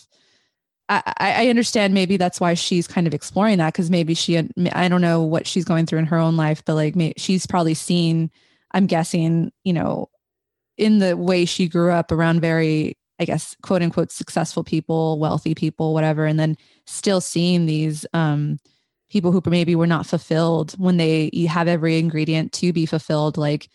[0.90, 4.36] I, I understand maybe that's why she's kind of exploring that because maybe she
[4.72, 7.72] I don't know what she's going through in her own life, but like she's probably
[7.72, 8.30] seen,
[8.72, 10.10] I'm guessing, you know,
[10.76, 15.54] in the way she grew up around very, I guess, quote unquote successful people, wealthy
[15.54, 18.58] people, whatever, and then still seeing these um,
[19.10, 23.36] people who maybe were not fulfilled when they have every ingredient to be fulfilled.
[23.36, 23.68] Like,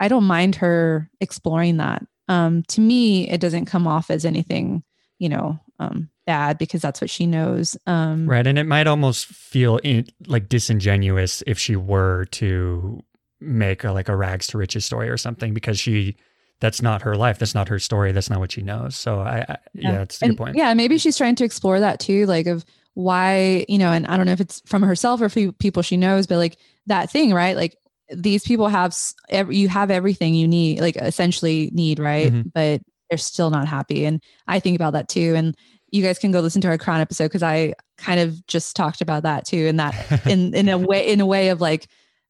[0.00, 2.04] I don't mind her exploring that.
[2.28, 4.82] Um, to me, it doesn't come off as anything,
[5.18, 7.76] you know, um, bad because that's what she knows.
[7.86, 8.46] Um, right.
[8.46, 13.00] And it might almost feel in, like disingenuous if she were to
[13.40, 16.16] make a, like a rags to riches story or something because she
[16.62, 18.96] that's not her life that's not her story that's not what she knows.
[18.96, 19.92] So i, I yeah.
[19.92, 20.56] yeah it's a good point.
[20.56, 24.16] yeah maybe she's trying to explore that too like of why you know and i
[24.16, 27.32] don't know if it's from herself or from people she knows but like that thing
[27.32, 27.56] right?
[27.56, 27.76] Like
[28.14, 28.96] these people have
[29.28, 32.32] every, you have everything you need like essentially need right?
[32.32, 32.48] Mm-hmm.
[32.54, 34.04] but they're still not happy.
[34.04, 35.34] And i think about that too.
[35.36, 35.56] And
[35.90, 39.02] you guys can go listen to our crown episode because I kind of just talked
[39.02, 41.86] about that too, and that in in a way in a way of like,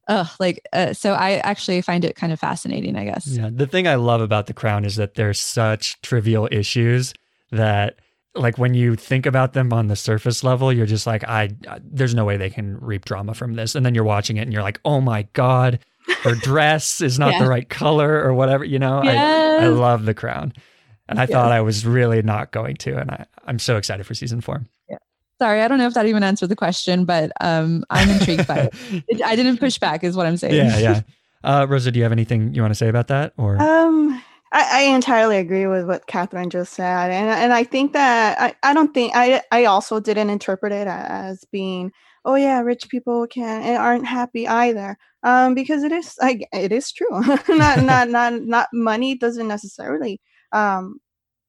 [0.08, 3.26] oh, like uh, so I actually find it kind of fascinating, I guess.
[3.26, 7.14] Yeah, the thing I love about The Crown is that there's such trivial issues
[7.50, 7.98] that
[8.34, 11.50] like when you think about them on the surface level, you're just like I
[11.82, 13.74] there's no way they can reap drama from this.
[13.74, 15.80] And then you're watching it and you're like, "Oh my god,
[16.22, 17.42] her dress is not yeah.
[17.42, 19.62] the right color or whatever, you know?" Yes.
[19.62, 20.52] I I love The Crown.
[21.08, 21.30] And I yes.
[21.32, 24.64] thought I was really not going to and I I'm so excited for season 4.
[25.42, 28.59] Sorry, I don't know if that even answered the question, but um, I'm intrigued by
[28.59, 28.74] it.
[29.09, 29.22] it.
[29.22, 30.55] I didn't push back, is what I'm saying.
[30.55, 31.00] Yeah, yeah.
[31.42, 33.33] Uh, Rosa, do you have anything you want to say about that?
[33.37, 37.92] Or um, I, I, entirely agree with what Catherine just said, and and I think
[37.94, 41.90] that I, I don't think I I also didn't interpret it as being
[42.24, 46.70] oh yeah rich people can and aren't happy either um because it is like it
[46.70, 47.11] is true
[47.48, 50.20] not not not not money doesn't necessarily
[50.52, 51.00] um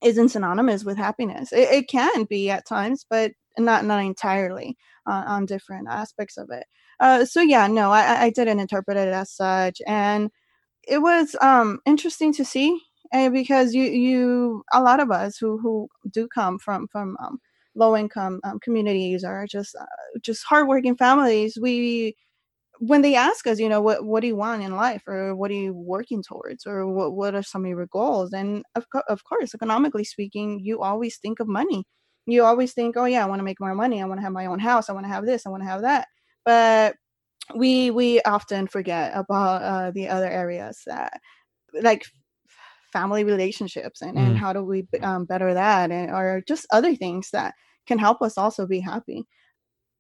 [0.03, 1.51] isn't synonymous with happiness.
[1.51, 6.49] It, it can be at times, but not not entirely uh, on different aspects of
[6.51, 6.65] it.
[6.99, 10.31] Uh, so yeah, no, I, I didn't interpret it as such, and
[10.87, 12.79] it was um, interesting to see
[13.13, 17.39] uh, because you you a lot of us who who do come from from um,
[17.75, 19.85] low income um, communities or just uh,
[20.21, 22.15] just hardworking families, we
[22.79, 25.51] when they ask us, you know, what what do you want in life, or what
[25.51, 28.33] are you working towards, or what what are some of your goals?
[28.33, 31.85] And of co- of course, economically speaking, you always think of money.
[32.25, 34.01] You always think, oh yeah, I want to make more money.
[34.01, 34.89] I want to have my own house.
[34.89, 35.45] I want to have this.
[35.45, 36.07] I want to have that.
[36.45, 36.95] But
[37.55, 41.19] we we often forget about uh, the other areas that,
[41.81, 42.05] like
[42.93, 44.25] family relationships, and, mm.
[44.25, 47.53] and how do we um, better that, and or just other things that
[47.87, 49.25] can help us also be happy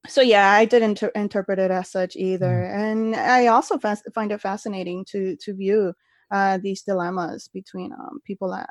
[0.07, 2.75] so yeah i didn't inter- interpret it as such either mm.
[2.75, 5.93] and i also fas- find it fascinating to to view
[6.31, 8.67] uh, these dilemmas between um, people that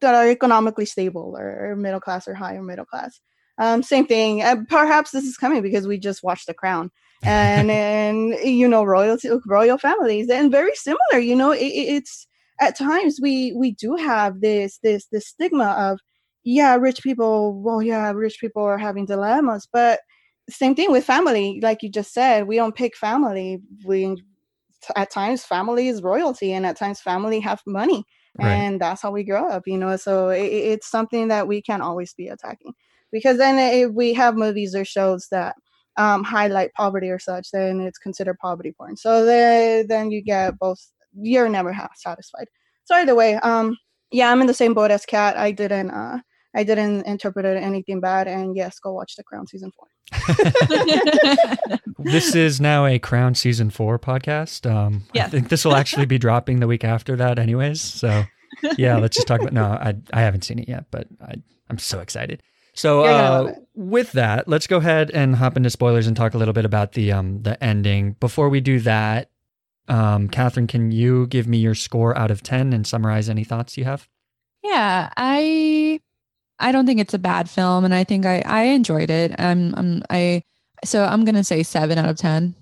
[0.00, 3.20] that are economically stable or, middle class or higher middle class
[3.58, 6.90] um, same thing uh, perhaps this is coming because we just watched the crown
[7.22, 12.26] and and you know royalty royal families and very similar you know it, it's
[12.60, 15.98] at times we we do have this this this stigma of
[16.44, 20.00] yeah rich people well yeah rich people are having dilemmas but
[20.50, 21.60] same thing with family.
[21.62, 23.60] Like you just said, we don't pick family.
[23.84, 24.22] We
[24.96, 28.04] at times family is royalty, and at times family have money,
[28.38, 28.52] Right.
[28.52, 29.64] and that's how we grow up.
[29.66, 32.74] You know, so it, it's something that we can't always be attacking
[33.12, 35.56] because then if we have movies or shows that
[35.96, 38.96] um, highlight poverty or such, then it's considered poverty porn.
[38.96, 40.80] So then then you get both.
[41.12, 42.46] You're never satisfied.
[42.84, 43.76] So either way, um,
[44.12, 45.36] yeah, I'm in the same boat as Kat.
[45.36, 45.90] I didn't.
[45.90, 46.18] Uh,
[46.54, 49.86] I didn't interpret it anything bad, and yes, go watch The Crown season four.
[51.98, 54.68] this is now a Crown season four podcast.
[54.70, 57.80] Um, I think this will actually be dropping the week after that, anyways.
[57.80, 58.24] So,
[58.76, 59.52] yeah, let's just talk about.
[59.52, 61.34] No, I I haven't seen it yet, but I
[61.68, 62.42] I'm so excited.
[62.74, 66.54] So, uh, with that, let's go ahead and hop into spoilers and talk a little
[66.54, 68.16] bit about the um the ending.
[68.18, 69.30] Before we do that,
[69.88, 73.76] um, Catherine, can you give me your score out of ten and summarize any thoughts
[73.76, 74.08] you have?
[74.64, 76.00] Yeah, I
[76.60, 79.34] I don't think it's a bad film, and I think I I enjoyed it.
[79.38, 80.42] Um I
[80.84, 82.54] so I'm gonna say seven out of ten.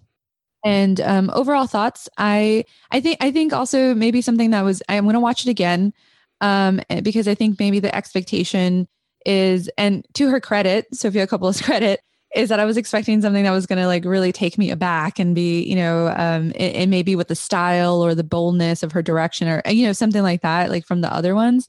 [0.65, 5.07] And um, overall thoughts, I I think I think also maybe something that was I'm
[5.07, 5.93] gonna watch it again,
[6.41, 8.89] um, eh, because I think maybe the expectation
[9.27, 12.01] is, and to her credit, Sofia Coppola's credit,
[12.35, 15.19] is that I was expecting something that was going to like really take me aback
[15.19, 19.03] and be, you know, um, and maybe with the style or the boldness of her
[19.03, 21.69] direction or, you know, something like that, like from the other ones.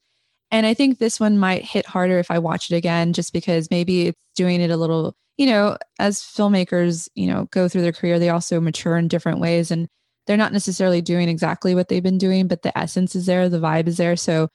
[0.51, 3.69] And I think this one might hit harder if I watch it again, just because
[3.69, 7.91] maybe it's doing it a little, you know, as filmmakers, you know, go through their
[7.91, 9.87] career, they also mature in different ways and
[10.25, 13.59] they're not necessarily doing exactly what they've been doing, but the essence is there, the
[13.59, 14.15] vibe is there.
[14.15, 14.49] So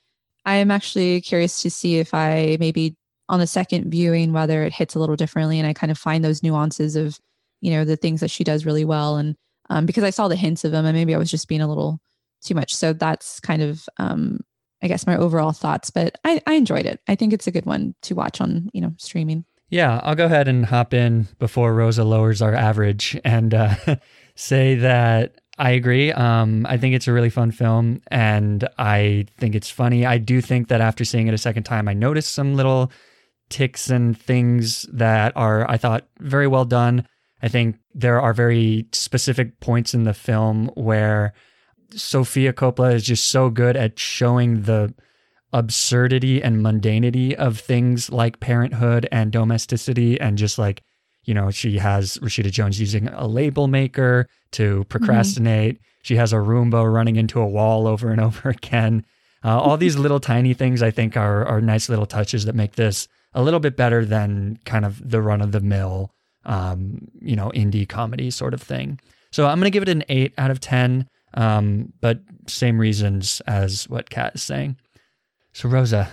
[0.44, 2.96] I am actually curious to see if I maybe
[3.28, 6.24] on the second viewing whether it hits a little differently and I kind of find
[6.24, 7.18] those nuances of,
[7.60, 9.16] you know, the things that she does really well.
[9.16, 9.36] And
[9.70, 11.68] um, because I saw the hints of them and maybe I was just being a
[11.68, 11.98] little
[12.44, 12.74] too much.
[12.74, 14.40] So that's kind of um,
[14.84, 17.00] I guess my overall thoughts, but I, I enjoyed it.
[17.08, 19.46] I think it's a good one to watch on, you know, streaming.
[19.70, 23.74] Yeah, I'll go ahead and hop in before Rosa lowers our average and uh,
[24.36, 26.12] say that I agree.
[26.12, 30.04] Um, I think it's a really fun film and I think it's funny.
[30.04, 32.92] I do think that after seeing it a second time, I noticed some little
[33.48, 37.08] ticks and things that are, I thought, very well done.
[37.42, 41.32] I think there are very specific points in the film where
[41.90, 44.94] Sofia Coppola is just so good at showing the
[45.52, 50.82] absurdity and mundanity of things like parenthood and domesticity and just like
[51.22, 55.78] you know she has Rashida Jones using a label maker to procrastinate.
[56.02, 59.04] She has a Roomba running into a wall over and over again.
[59.44, 62.72] Uh, all these little tiny things I think are are nice little touches that make
[62.72, 66.10] this a little bit better than kind of the run of the mill
[66.44, 69.00] um, you know indie comedy sort of thing.
[69.30, 73.88] So I'm gonna give it an 8 out of 10 um, but same reasons as
[73.88, 74.76] what Kat is saying
[75.54, 76.08] so Rosa,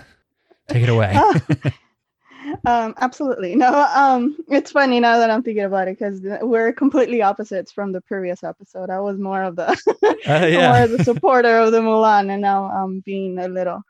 [0.68, 1.14] take it away.
[2.64, 3.56] um, absolutely.
[3.56, 7.90] No, um, it's funny now that I'm thinking about it because we're completely opposites from
[7.90, 8.88] the previous episode.
[8.88, 9.76] I was more of the
[10.24, 10.70] Uh, yeah.
[10.70, 13.82] more of the supporter of the Mulan, and now I'm being a little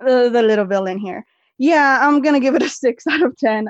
[0.00, 1.24] the, the little villain here.
[1.56, 3.68] Yeah, I'm gonna give it a six out of ten.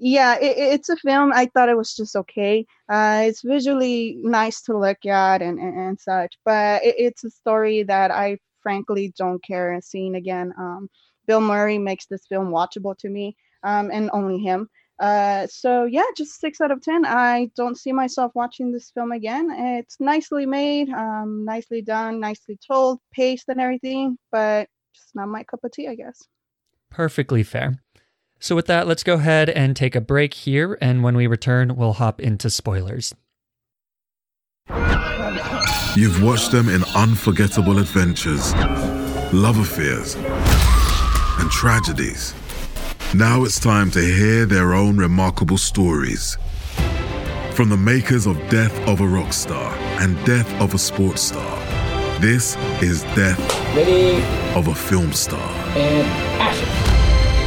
[0.00, 1.30] Yeah, it, it's a film.
[1.34, 2.64] I thought it was just okay.
[2.88, 7.30] Uh, it's visually nice to look at and and, and such, but it, it's a
[7.30, 10.52] story that I frankly don't care seeing again.
[10.58, 10.88] Um,
[11.26, 14.68] Bill Murray makes this film watchable to me, um, and only him.
[14.98, 17.04] Uh, so yeah, just six out of ten.
[17.04, 19.50] I don't see myself watching this film again.
[19.50, 25.44] It's nicely made, um, nicely done, nicely told, paced and everything, but just not my
[25.44, 26.22] cup of tea, I guess.
[26.90, 27.82] Perfectly fair.
[28.40, 30.78] So, with that, let's go ahead and take a break here.
[30.80, 33.14] And when we return, we'll hop into spoilers.
[35.96, 38.54] You've watched them in unforgettable adventures,
[39.34, 40.14] love affairs,
[41.38, 42.34] and tragedies.
[43.14, 46.38] Now it's time to hear their own remarkable stories.
[47.54, 51.58] From the makers of Death of a Rock Star and Death of a Sports Star,
[52.20, 53.38] this is Death
[53.74, 54.22] Ready
[54.54, 55.50] of a Film Star.
[55.76, 56.06] and
[56.40, 56.69] action.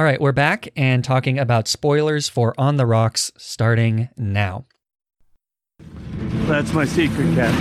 [0.00, 4.64] All right, we're back and talking about spoilers for On the Rocks starting now.
[6.48, 7.54] That's my secret, Cat.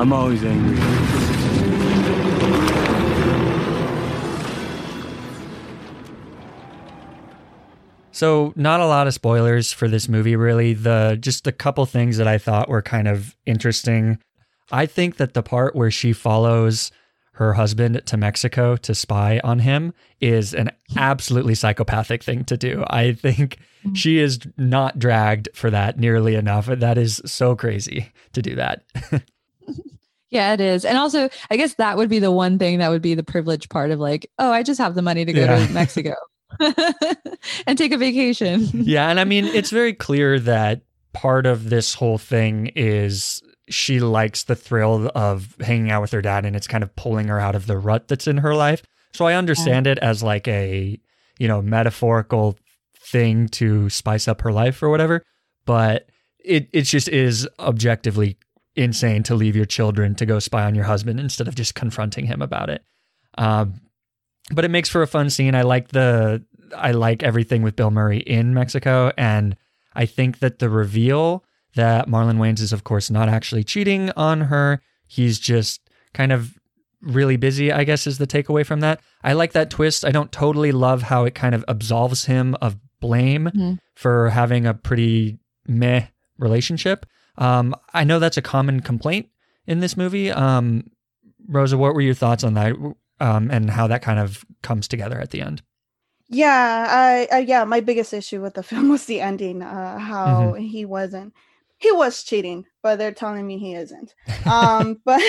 [0.00, 0.78] I'm always angry.
[8.12, 10.72] So, not a lot of spoilers for this movie, really.
[10.72, 14.20] The just a couple things that I thought were kind of interesting.
[14.72, 16.90] I think that the part where she follows
[17.38, 22.84] her husband to Mexico to spy on him is an absolutely psychopathic thing to do.
[22.88, 23.94] I think mm-hmm.
[23.94, 26.66] she is not dragged for that nearly enough.
[26.66, 28.82] That is so crazy to do that.
[30.30, 30.84] Yeah, it is.
[30.84, 33.70] And also, I guess that would be the one thing that would be the privileged
[33.70, 35.66] part of like, oh, I just have the money to go Yeah.
[35.66, 36.14] to Mexico
[37.66, 38.68] and take a vacation.
[38.74, 40.82] yeah, and I mean, it's very clear that
[41.14, 46.22] part of this whole thing is she likes the thrill of hanging out with her
[46.22, 48.82] dad and it's kind of pulling her out of the rut that's in her life.
[49.12, 50.98] So I understand it as like a,
[51.38, 52.58] you know, metaphorical
[53.00, 55.22] thing to spice up her life or whatever,
[55.64, 56.08] but
[56.38, 58.36] it it just is objectively
[58.76, 62.26] insane to leave your children to go spy on your husband instead of just confronting
[62.26, 62.84] him about it.
[63.36, 63.80] Um,
[64.50, 65.54] but it makes for a fun scene.
[65.54, 66.44] I like the
[66.76, 69.56] I like everything with Bill Murray in Mexico, and
[69.94, 71.44] I think that the reveal
[71.74, 74.80] that Marlon Wayans is, of course, not actually cheating on her.
[75.06, 75.80] He's just
[76.14, 76.54] kind of
[77.00, 79.00] really busy, I guess, is the takeaway from that.
[79.22, 80.04] I like that twist.
[80.04, 83.78] I don't totally love how it kind of absolves him of blame Mhm.
[83.94, 86.06] for having a pretty meh
[86.38, 87.06] relationship.
[87.36, 89.28] Um, I know that's a common complaint
[89.66, 90.30] in this movie.
[90.32, 90.90] Um,
[91.48, 92.74] Rosa, what were your thoughts on that
[93.20, 95.62] um, and how that kind of comes together at the end?
[96.28, 99.62] Yeah, I, I yeah, my biggest issue with the film was the ending.
[99.62, 101.32] Uh, how he wasn't.
[101.78, 104.14] He was cheating, but they're telling me he isn't.
[104.46, 105.22] Um, but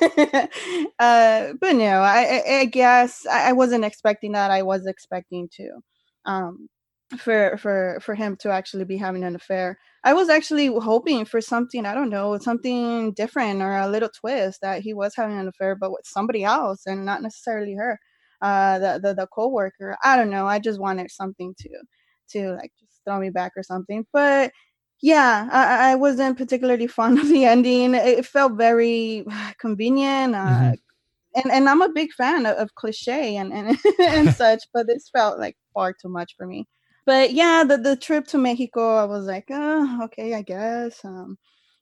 [0.98, 4.50] uh, but no, I, I, guess I, I wasn't expecting that.
[4.50, 5.70] I was expecting to,
[6.24, 6.68] um,
[7.18, 9.78] for for for him to actually be having an affair.
[10.04, 11.84] I was actually hoping for something.
[11.84, 15.74] I don't know, something different or a little twist that he was having an affair,
[15.74, 17.98] but with somebody else and not necessarily her
[18.40, 21.68] uh the, the the co-worker i don't know i just wanted something to
[22.28, 24.52] to like just throw me back or something but
[25.02, 27.94] yeah i, I wasn't particularly fond of the ending.
[27.94, 29.24] It felt very
[29.58, 30.78] convenient uh Mhm.
[31.36, 35.10] and and i'm a big fan of, of cliche and and, and such but this
[35.10, 36.66] felt like far too much for me.
[37.06, 41.38] But yeah the the trip to mexico i was like oh, okay i guess um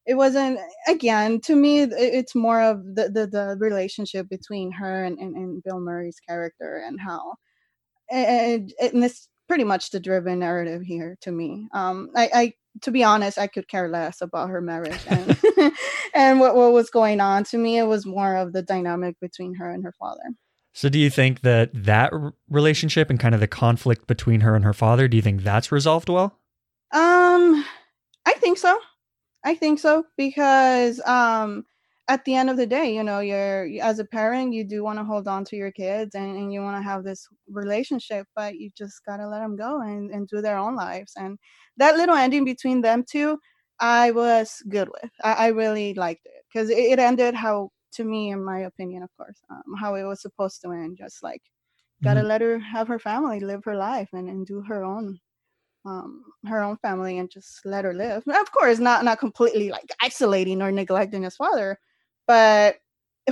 [0.06, 0.58] it wasn't
[0.88, 5.62] again to me it's more of the the, the relationship between her and, and, and
[5.64, 7.34] bill murray's character and how
[8.10, 11.68] and, and it's pretty much the driven narrative here to me.
[11.72, 12.52] Um i i
[12.83, 15.39] to be honest i could care less about her marriage and
[16.14, 19.55] and what, what was going on to me it was more of the dynamic between
[19.55, 20.22] her and her father
[20.72, 22.12] So, do you think that that
[22.51, 25.72] relationship and kind of the conflict between her and her father, do you think that's
[25.72, 26.39] resolved well?
[26.93, 27.64] Um,
[28.27, 28.79] I think so.
[29.43, 31.64] I think so because um,
[32.09, 34.98] at the end of the day, you know, you're as a parent, you do want
[34.98, 38.57] to hold on to your kids and, and you want to have this relationship, but
[38.57, 41.14] you just gotta let them go and, and do their own lives.
[41.16, 41.38] And
[41.78, 43.38] that little ending between them two,
[43.80, 45.11] I was good with.
[45.24, 49.02] I, I really liked it because it, it ended how, to me, in my opinion,
[49.02, 50.98] of course, um, how it was supposed to end.
[50.98, 51.42] Just like
[52.04, 55.18] gotta let her have her family, live her life, and, and do her own
[55.86, 58.22] um, her own family and just let her live.
[58.28, 61.78] Of course, not not completely like isolating or neglecting his father,
[62.27, 62.77] but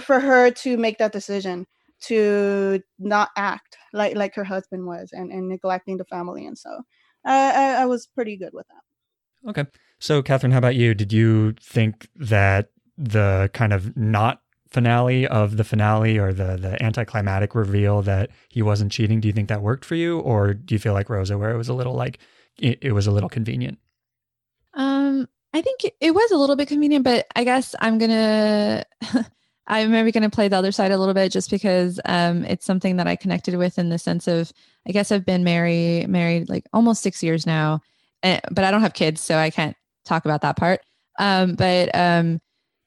[0.03, 1.67] for her to make that decision
[2.03, 6.83] to not act like like her husband was and, and neglecting the family, and so
[7.25, 9.51] I, I, I was pretty good with that.
[9.51, 9.71] Okay.
[9.99, 10.95] So, Catherine, how about you?
[10.95, 14.41] Did you think that the kind of not
[14.75, 19.33] finale of the finale or the the anticlimactic reveal that he wasn't cheating, do you
[19.33, 21.75] think that worked for you, or do you feel like Rosa, where it was a
[21.75, 22.19] little like
[22.59, 23.79] it, it was a little convenient?
[24.75, 28.85] Um, I think it- was a little bit convenient, but I guess I'm gonna
[29.67, 32.97] I'm maybe gonna play the other side a little bit just because um it's something
[32.97, 34.53] that I connected with in the sense of
[34.87, 37.81] I guess I've been married married like almost six years now,
[38.25, 40.81] eh, but I don't have kids, so I can't talk about that part.
[41.19, 42.41] Um, but um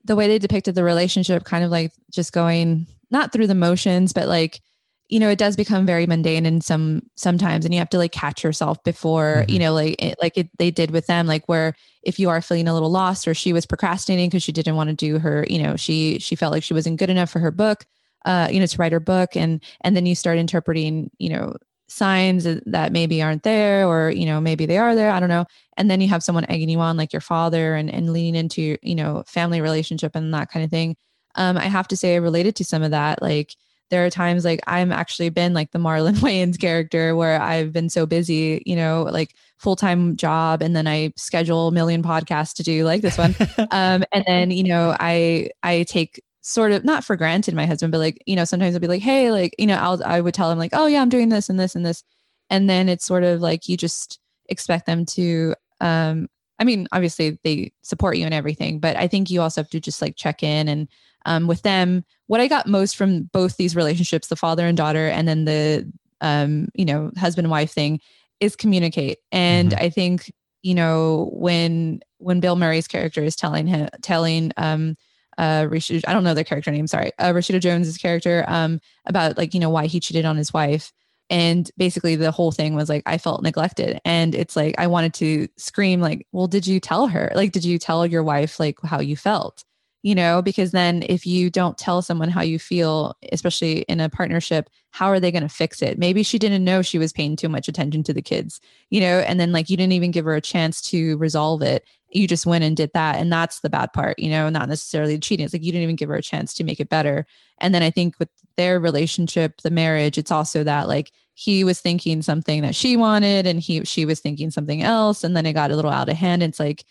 [0.03, 4.11] the way they depicted the relationship kind of like just going not through the motions,
[4.13, 4.61] but like
[5.09, 8.11] you know it does become very mundane in some sometimes and you have to like
[8.11, 9.61] catch yourself before you Mhm.
[9.61, 12.67] know like it, like it, they did with them like where if you are feeling
[12.67, 15.61] a little lost or she was procrastinating because she didn't want to do her you
[15.61, 17.85] know she she felt like she wasn't good enough for her book
[18.25, 21.55] uh you know to write her book and and then you start interpreting you know
[21.89, 25.45] signs that maybe aren't there or you know maybe they are there i don't know
[25.77, 28.77] and then you have someone egging you on like your father and and leaning into
[28.81, 30.97] you know family relationship and that kind of thing
[31.35, 33.55] um i have to say related to some of that like
[33.89, 37.89] there are times like I'm actually been like the Marlon Wayans character where I've been
[37.89, 42.53] so busy, you know, like full time job, and then I schedule a million podcasts
[42.55, 43.35] to do like this one,
[43.71, 47.91] um, and then you know I I take sort of not for granted my husband,
[47.91, 50.33] but like you know sometimes I'll be like, hey, like you know I'll I would
[50.33, 52.03] tell him like, oh yeah, I'm doing this and this and this,
[52.49, 54.19] and then it's sort of like you just
[54.49, 56.27] expect them to um
[56.59, 59.79] I mean, obviously they support you and everything, but I think you also have to
[59.79, 60.87] just like check in and
[61.25, 62.03] um, with them.
[62.27, 65.91] What I got most from both these relationships, the father and daughter, and then the
[66.21, 67.99] um, you know husband wife thing,
[68.39, 69.19] is communicate.
[69.31, 69.81] And Mhm.
[69.81, 70.31] I think
[70.63, 74.95] you know when when Bill Murray's character is telling him telling um
[75.37, 79.37] uh Rashida, I don't know their character name, sorry, uh, Rashida Jones's character um about
[79.37, 80.91] like you know why he cheated on his wife
[81.29, 83.99] and basically the whole thing was like i felt neglected.
[84.05, 87.31] And it's like i wanted to scream like well did you tell her?
[87.35, 89.63] Like did you tell your wife like how you felt?
[90.03, 94.09] You know because then if you don't tell someone how you feel especially in a
[94.09, 95.99] partnership how are they going to fix it?
[95.99, 99.19] Maybe she didn't know she was paying too much attention to the kids you know?
[99.19, 102.45] And then like you didn't even give her a chance to resolve it you just
[102.45, 105.45] went and did that and that's the bad part you know not necessarily cheating.
[105.45, 107.25] It's like you didn't even give her a chance to make it better.
[107.59, 111.79] And then i think with their relationship the marriage it's also that like he was
[111.79, 115.53] thinking something that she wanted and he she was thinking something else and then it
[115.53, 116.41] got a little out of hand.
[116.43, 116.85] It's like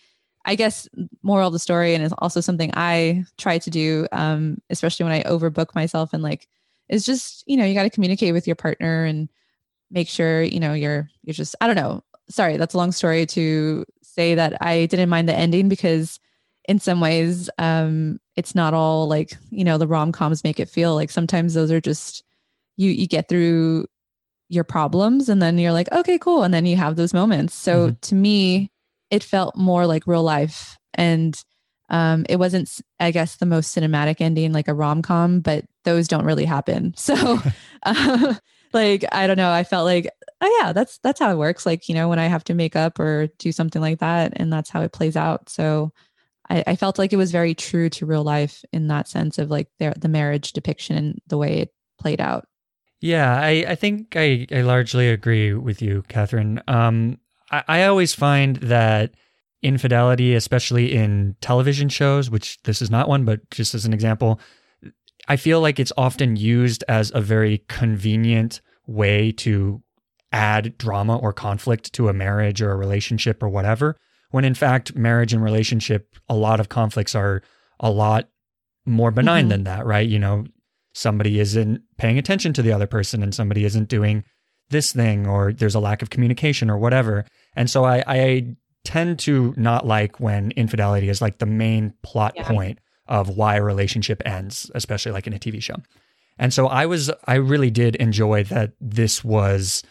[0.45, 0.89] i guess
[1.23, 5.13] moral of the story and it's also something i try to do um especially when
[5.13, 6.47] i overbook myself and like
[6.89, 9.29] it's just you know you got to communicate with your partner and
[9.91, 12.03] make sure you know you're you're just i don't know.
[12.29, 13.85] Sorry that's a long story to
[14.17, 16.19] say that i didn't mind the ending because
[16.69, 20.95] in some ways um it's not all like you know the rom-coms make it feel
[20.95, 22.25] like sometimes those are just
[22.77, 23.87] you you get through
[24.49, 27.55] your problems and then you're like okay cool and then you have those moments.
[27.55, 28.71] So to me
[29.11, 31.37] it felt more like real life and
[31.89, 36.25] um it wasn't i guess the most cinematic ending like a rom-com but those don't
[36.25, 36.95] really happen.
[37.07, 37.39] So
[37.83, 38.35] uh,
[38.73, 40.09] like i don't know i felt like
[40.41, 42.77] oh yeah that's that's how it works like you know when i have to make
[42.77, 45.93] up or do something like that and that's how it plays out so
[46.49, 49.51] I, I felt like it was very true to real life in that sense of
[49.51, 52.47] like their the marriage depiction and the way it played out
[53.01, 56.63] Yeah, I, I think I, I largely agree with you, Catherine.
[56.67, 57.19] Um,
[57.51, 59.13] I, I always find that
[59.63, 64.41] infidelity, especially in television shows, which this is not one, but just as an example,
[65.29, 69.83] I feel like it's often used as a very convenient way to
[70.33, 73.97] add drama or conflict to a marriage or a relationship or whatever.
[74.31, 77.43] When in fact, marriage and relationship, a lot of conflicts are
[77.81, 78.29] a lot
[78.85, 79.51] more benign Mhm.
[79.51, 80.07] than that, right?
[80.09, 80.45] You know,
[80.95, 84.25] somebody isn't paying attention to the other person and somebody isn't doing
[84.71, 87.25] this thing or there's a lack of communication or whatever.
[87.55, 92.35] And so I, I tend to not like when infidelity is like the main plot
[92.37, 92.45] Yeah.
[92.49, 95.77] point of why a relationship ends, especially like in a TV show.
[96.39, 99.83] And so I was, I really did enjoy that this was,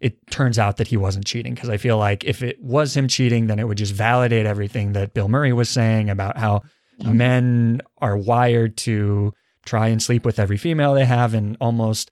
[0.00, 3.06] it turns out that he wasn't cheating because I feel like if it was him
[3.06, 6.62] cheating, then it would just validate everything that Bill Murray was saying about how
[7.00, 7.16] mm-hmm.
[7.16, 9.34] men are wired to
[9.66, 12.10] try and sleep with every female they have and almost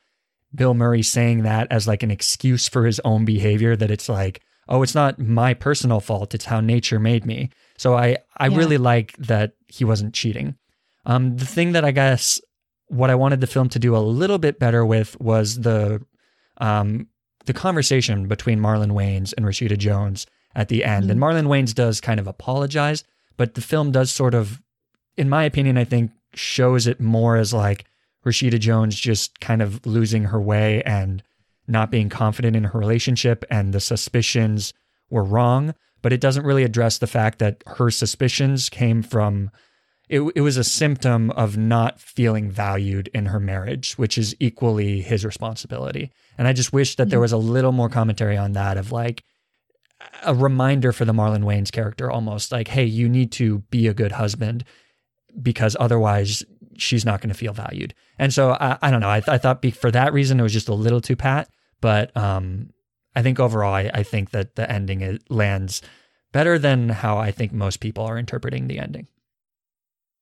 [0.54, 4.42] Bill Murray saying that as like an excuse for his own behavior that it's like,
[4.69, 7.51] oh, it's not my personal fault, it's how nature made me.
[7.77, 8.57] So I I Yeah.
[8.59, 10.57] really like that he wasn't cheating.
[11.07, 12.41] Um the thing that I guess
[12.89, 16.01] what I wanted the film to do a little bit better with was the
[16.59, 17.07] um
[17.47, 21.11] the conversation between Marlon Wayans and Rashida Jones at the end.
[21.11, 23.05] And Marlon Wayans does kind of apologize,
[23.37, 24.61] but the film does sort of
[25.16, 27.85] in my opinion, I think shows it more as like
[28.25, 31.23] Rashida Jones just kind of losing her way and
[31.69, 34.73] not being confident in her relationship and the suspicions
[35.11, 39.51] were wrong, but it doesn't really address the fact that her suspicions came from
[40.09, 45.03] it, it was a symptom of not feeling valued in her marriage, which is equally
[45.03, 46.11] his responsibility.
[46.39, 49.23] And I just wish that there was a little more commentary on that of like
[50.23, 53.95] a reminder for the Marlon Wayans character almost like, hey, you need to be a
[53.95, 54.64] good husband
[55.43, 56.45] because otherwise
[56.77, 57.93] she's not going to feel valued.
[58.19, 59.09] And so I, I don't know.
[59.09, 61.51] I, I thought be, for that reason it was just a little too pat,
[61.81, 62.70] but um,
[63.14, 65.83] I think overall I, I think that the ending it lands
[66.33, 69.09] better than how I think most people are interpreting the ending.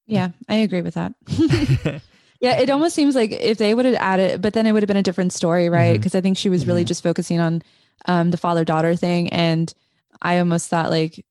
[0.06, 1.14] Yeah, I agree with that.
[2.40, 4.88] yeah, it almost seems like if they would have added, but then it would have
[4.88, 5.94] been a different story, right?
[5.94, 6.88] Because I think she was really Mhm.
[6.88, 7.62] just focusing on
[8.06, 9.72] um, the father daughter thing, and
[10.22, 11.24] I almost thought like,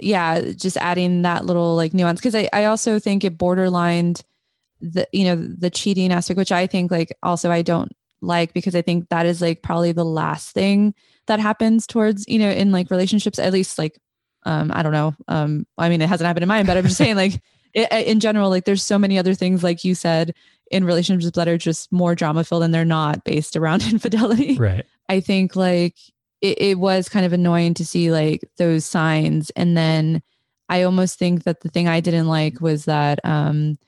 [0.00, 2.18] yeah, just adding that little like nuance.
[2.18, 4.22] Because I I also think it borderlined
[4.80, 8.74] the you know the cheating aspect, which I think like also I don't like because
[8.74, 10.94] I think that is like probably the last thing
[11.26, 13.98] that happens towards you know in like relationships at least like
[14.44, 16.96] um I don't know um I mean it hasn't happened in mine but I'm just
[16.98, 17.40] saying like
[17.76, 20.34] i in general like there's so many other things like you said
[20.70, 24.86] in relationships that are just more drama filled and they're not based around infidelity right.
[25.08, 25.96] I think like
[26.40, 29.50] it, it was kind of annoying to see like those signs.
[29.50, 30.22] And then
[30.68, 33.78] I almost think that the thing I didn't like was that um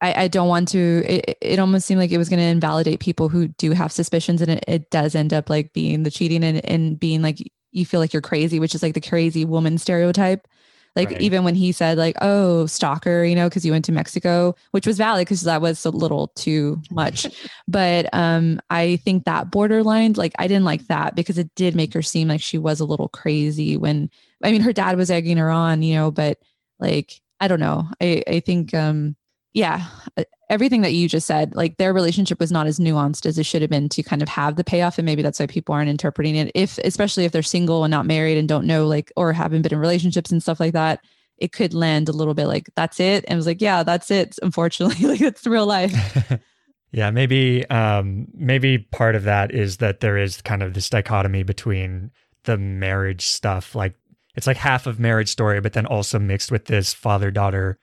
[0.00, 3.00] I, I don't want to it, it almost seemed like it was going to invalidate
[3.00, 6.42] people who do have suspicions and it, it does end up like being the cheating
[6.44, 7.38] and, and being like
[7.72, 10.46] you feel like you're crazy, which is like the crazy woman stereotype.
[10.96, 11.20] Like Right.
[11.20, 14.86] even when he said like, "Oh, stalker," you know, because you went to Mexico, which
[14.88, 17.30] was valid because that was a little too much.
[17.68, 21.94] but um, I think that borderline, like, I didn't like that because it did make
[21.94, 23.76] her seem like she was a little crazy.
[23.76, 24.10] When
[24.42, 26.38] I mean, her dad was egging her on, you know, but
[26.80, 27.88] like, I don't know.
[28.00, 29.14] I I think um,
[29.52, 29.86] yeah,
[30.16, 33.46] uh, everything that you just said, like their relationship was not as nuanced as it
[33.46, 34.98] should have been to kind of have the payoff.
[34.98, 36.52] And maybe that's why people aren't interpreting it.
[36.54, 39.72] If, especially if they're single and not married and don't know, like, or haven't been
[39.72, 41.00] in relationships and stuff like that,
[41.38, 43.24] it could land a little bit like, that's it.
[43.26, 44.36] And it was like, yeah, that's it.
[44.42, 45.92] Unfortunately, like it's real life.
[46.92, 51.42] yeah, maybe um maybe part of that is that there is kind of this dichotomy
[51.42, 52.10] between
[52.44, 53.94] the marriage stuff like
[54.34, 57.78] it's like half of marriage story but then also mixed with this father-daughter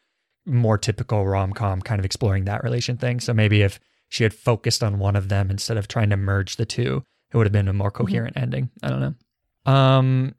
[0.48, 3.20] more typical rom-com kind of exploring that relation thing.
[3.20, 3.80] So maybe if
[4.10, 7.38] she had focused on one of them instead of trying to merge the two, it
[7.38, 8.70] would have been a more coherent ending.
[8.82, 9.72] I don't know.
[9.72, 10.36] Um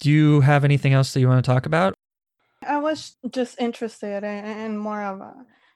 [0.00, 1.94] do you have anything else that you want to talk about?
[2.66, 5.34] I was just interested in, in more of a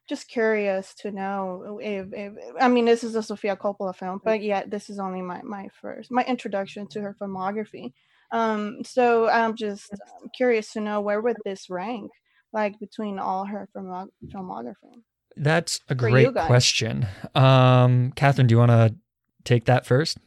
[0.09, 4.43] just curious to know if, if I mean this is a Sofia Coppola film, but
[4.43, 7.93] yet this is only my my first my introduction to her filmography.
[8.33, 12.11] Um, so I'm just um, curious to know where would this rank
[12.57, 15.03] like between all her filmo- filmography.
[15.37, 17.07] That's a great question.
[17.35, 18.95] Um Catherine, do you want to
[19.45, 20.19] take that first?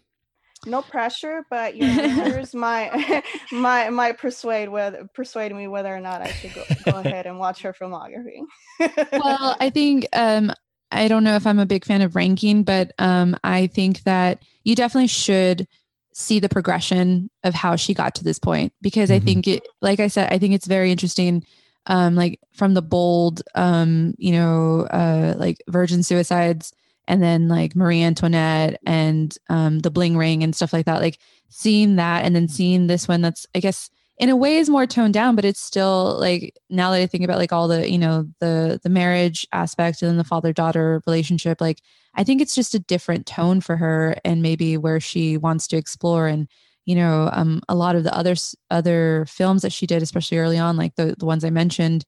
[0.65, 6.21] No pressure, but your answers might my might persuade whether persuade me whether or not
[6.21, 8.41] I should go, go ahead and watch her filmography.
[8.80, 10.51] well, I think um,
[10.91, 14.43] I don't know if I'm a big fan of ranking, but um, I think that
[14.63, 15.67] you definitely should
[16.13, 19.25] see the progression of how she got to this point because I Mhm.
[19.25, 21.45] think it, like I said, I think it's very interesting.
[21.89, 26.71] Um, like from the bold, um, you know, uh, like virgin suicides,
[27.07, 31.01] and then like Marie Antoinette and um, the bling ring and stuff like that.
[31.01, 31.19] Like
[31.49, 34.85] seeing that, and then seeing this one that's, I guess, in a way is more
[34.85, 37.97] toned down but it's still like now that i think about like all the you
[37.97, 41.81] know the the marriage aspect and then the father daughter relationship like
[42.15, 45.77] i think it's just a different tone for her and maybe where she wants to
[45.77, 46.49] explore and
[46.89, 48.35] you know um a lot of the other
[48.71, 52.01] other films that she did especially early on like the the ones i mentioned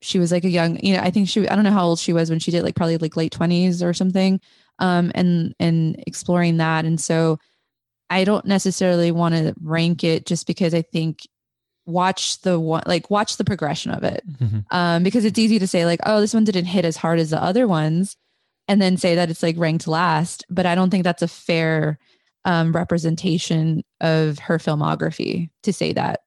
[0.00, 1.98] she was like a young you know i think she i don't know how old
[1.98, 4.40] she was when she did like probably like late 20s or something
[4.78, 7.38] um and and exploring that and so
[8.10, 11.28] I don't necessarily want to rank it just because I think
[11.84, 14.64] watch the one like watch the progression of it Mhm.
[14.70, 17.30] um because it's easy to say like oh this one didn't hit as hard as
[17.30, 18.16] the other ones
[18.68, 21.98] and then say that it's like ranked last but I don't think that's a fair
[22.48, 26.20] um representation of her filmography to say that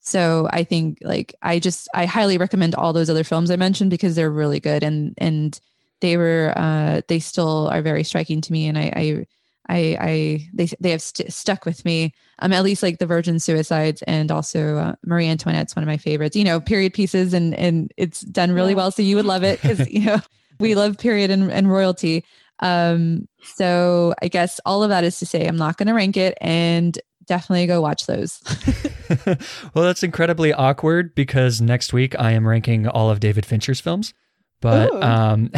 [0.00, 3.90] so I think like I just I highly recommend all those other films I mentioned
[3.90, 5.58] because they're really good and and
[6.00, 9.26] they were uh they still are very striking to me and I I
[9.68, 12.12] I, I they they have st- stuck with me.
[12.40, 15.98] Um, at least like the Virgin Suicides and also uh, Marie Antoinette's one of my
[15.98, 16.34] favorites.
[16.34, 18.90] You know, period pieces and and it's done really well.
[18.90, 20.20] So you would love it because you know
[20.58, 22.24] we love period and, and royalty.
[22.60, 26.16] Um, so I guess all of that is to say I'm not going to rank
[26.16, 28.42] it and definitely go watch those.
[29.74, 34.14] well, that's incredibly awkward because next week I am ranking all of David Fincher's films.
[34.60, 35.50] But um,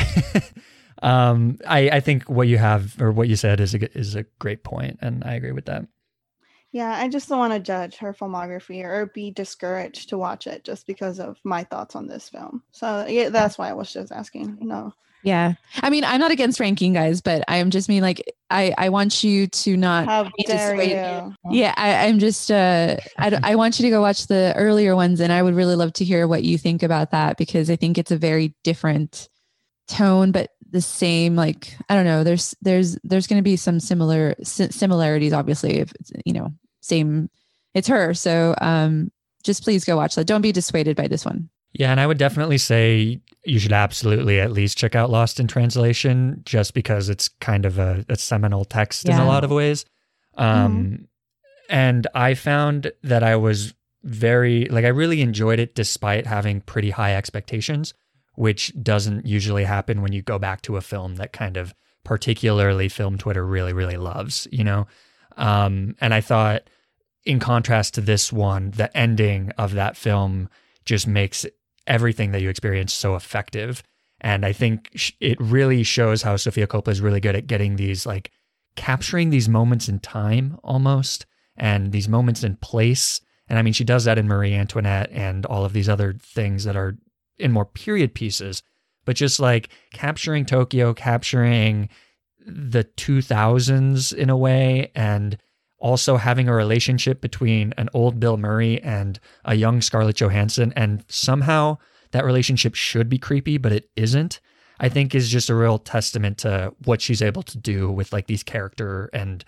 [1.03, 4.15] um, I, I think what you have or what you said is a g- is
[4.15, 5.87] a great point, and I agree with that.
[6.71, 10.65] Yeah, I just don't want to judge her filmography or be discouraged to watch it
[10.65, 12.63] just because of my thoughts on this film.
[12.71, 14.59] So yeah, that's why I was just asking.
[14.61, 18.75] No, yeah, I mean I'm not against ranking guys, but I'm just mean like I
[18.77, 21.35] I want you to not how dare you?
[21.51, 22.51] Yeah, I, I'm just.
[22.51, 25.77] Uh, I, I want you to go watch the earlier ones, and I would really
[25.77, 29.29] love to hear what you think about that because I think it's a very different
[29.89, 31.35] tone, but the same.
[31.35, 32.25] Like I don't know.
[32.25, 35.79] There's there's there's going to be some similar similarities, obviously.
[35.79, 37.31] If it's, you know, same.
[37.75, 38.13] It's her.
[38.13, 39.11] So um,
[39.43, 40.27] just please go watch that.
[40.27, 41.49] Don't be dissuaded by this one.
[41.73, 45.49] Yeah, and I would definitely say you should absolutely at least check out Lost in
[45.49, 49.85] Translation, just because it's kind of a, a seminal text in a lot of ways.
[50.37, 51.09] Um,
[51.69, 56.91] And I found that I was very like I really enjoyed it despite having pretty
[56.91, 57.95] high expectations,
[58.35, 61.73] which doesn't usually happen when you go back to a film that kind of
[62.05, 64.87] particularly film Twitter really really loves, you know.
[65.37, 66.69] Um, and I thought,
[67.25, 70.51] in contrast to this one, the ending of that film
[70.85, 71.47] just makes
[71.87, 73.83] everything that you experience so effective.
[74.21, 78.07] And I think it really shows how Sofia Coppola is really good at getting these
[78.07, 78.31] like
[78.77, 81.27] capturing these moments in time almost
[81.57, 83.21] and these moments in place.
[83.49, 86.65] And I mean, she does that in Marie Antoinette and all of these other things
[86.65, 86.97] that are
[87.39, 88.63] in more period pieces,
[89.05, 91.89] but just like capturing Tokyo, capturing
[92.47, 95.37] the 2000s in a way, and
[95.83, 101.05] also having a relationship between an old Bill Murray and a young Scarlett Johansson, and
[101.09, 101.77] somehow
[102.13, 104.41] that relationship should be creepy, but it isn't.
[104.81, 108.27] I think is just a real testament to what she's able to do with like
[108.27, 109.45] these character and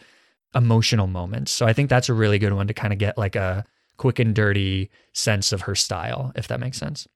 [0.55, 1.51] emotional moments.
[1.51, 3.65] So I think that's a really good one to kind of get like a
[3.97, 7.09] quick and dirty sense of her style, if that makes sense.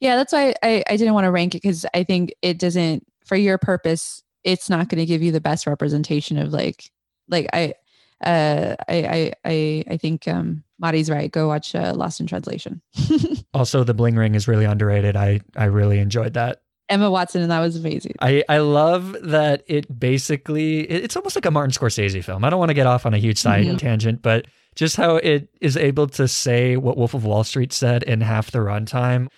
[0.00, 3.06] Yeah, that's why I, I didn't want to rank it because I think it doesn't,
[3.24, 6.90] for your purpose, it's not going to give you the best representation of like,
[7.28, 7.74] like I,
[8.22, 11.30] uh, I, I, I, I think um, Mari's right.
[11.30, 12.82] Go watch uh, Lost in Translation.
[13.54, 15.16] also, the bling ring is really underrated.
[15.16, 16.62] I, I really enjoyed that.
[16.88, 18.14] Emma Watson, and that was amazing.
[18.20, 22.44] I, I love that it basically it's almost like a Martin Scorsese film.
[22.44, 23.76] I don't want to get off on a huge side mm-hmm.
[23.76, 28.02] tangent, but just how it is able to say what Wolf of Wall Street said
[28.02, 29.28] in half the runtime.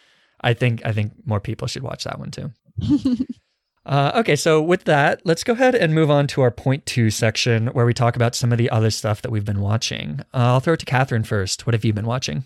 [0.40, 2.50] I think I think more people should watch that one too.
[3.86, 7.10] uh, okay, so with that, let's go ahead and move on to our point two
[7.10, 10.20] section where we talk about some of the other stuff that we've been watching.
[10.32, 11.66] Uh, I'll throw it to Catherine first.
[11.66, 12.44] What have you been watching?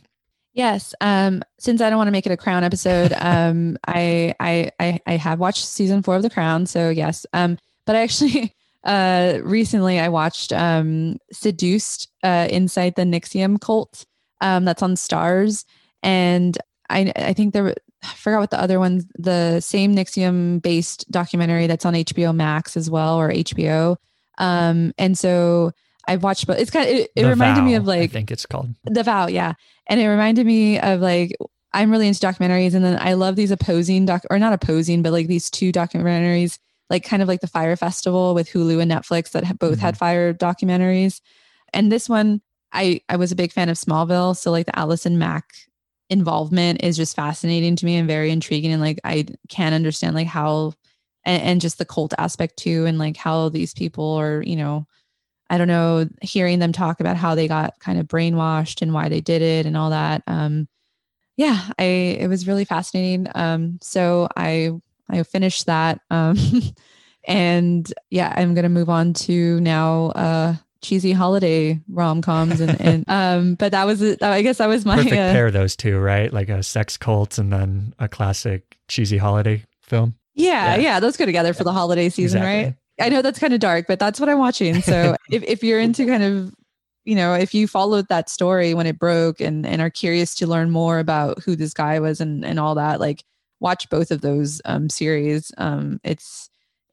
[0.52, 0.94] Yes.
[1.00, 5.00] Um, since I don't want to make it a Crown episode, um, I, I, I
[5.06, 6.66] I have watched season four of The Crown.
[6.66, 7.24] So yes.
[7.32, 14.04] Um, but I actually uh recently I watched um Seduced uh Inside the NXIVM Cult.
[14.40, 15.64] Um, that's on Starz,
[16.02, 16.58] and
[16.90, 21.66] I I think there I forgot what the other one the same NXIVM based documentary
[21.66, 23.96] that's on HBO Max as well or HBO.
[24.38, 25.72] Um, and so
[26.06, 28.30] I've watched, but it's kind of, it, it reminded vow, me of like, I think
[28.30, 29.26] it's called The Vow.
[29.26, 29.54] Yeah.
[29.88, 31.36] And it reminded me of like,
[31.72, 35.12] I'm really into documentaries and then I love these opposing doc or not opposing, but
[35.12, 39.32] like these two documentaries, like kind of like the Fyre Festival with Hulu and Netflix
[39.32, 39.80] that both mm-hmm.
[39.80, 41.20] had fire documentaries.
[41.74, 42.40] And this one,
[42.72, 44.36] I, I was a big fan of Smallville.
[44.36, 45.44] So like the Allison Mack
[46.10, 48.72] involvement is just fascinating to me and very intriguing.
[48.72, 50.74] And like, I can't understand like how,
[51.24, 52.86] and, and just the cult aspect too.
[52.86, 54.86] And like how these people are, you know,
[55.50, 59.08] I don't know, hearing them talk about how they got kind of brainwashed and why
[59.08, 60.22] they did it and all that.
[60.26, 60.68] Um,
[61.36, 63.28] yeah, I it was really fascinating.
[63.34, 64.72] Um, so I
[65.08, 66.00] I finished that.
[66.10, 66.36] Um,
[67.26, 73.04] and yeah, I'm gonna move on to now uh cheesy holiday rom coms and, and
[73.08, 76.32] um but that was I guess that was my perfect uh, pair those two, right?
[76.32, 80.14] Like a sex cult and then a classic cheesy holiday film.
[80.34, 82.64] Yeah, yeah, yeah those go together for the holiday season, exactly.
[82.64, 82.74] right?
[83.00, 84.82] I know that's kind of dark, but that's what I'm watching.
[84.82, 86.54] So if, if you're into kind of,
[87.04, 90.46] you know, if you followed that story when it broke and, and are curious to
[90.46, 93.24] learn more about who this guy was and, and all that, like
[93.60, 95.52] watch both of those um, series.
[95.58, 96.47] Um, it's,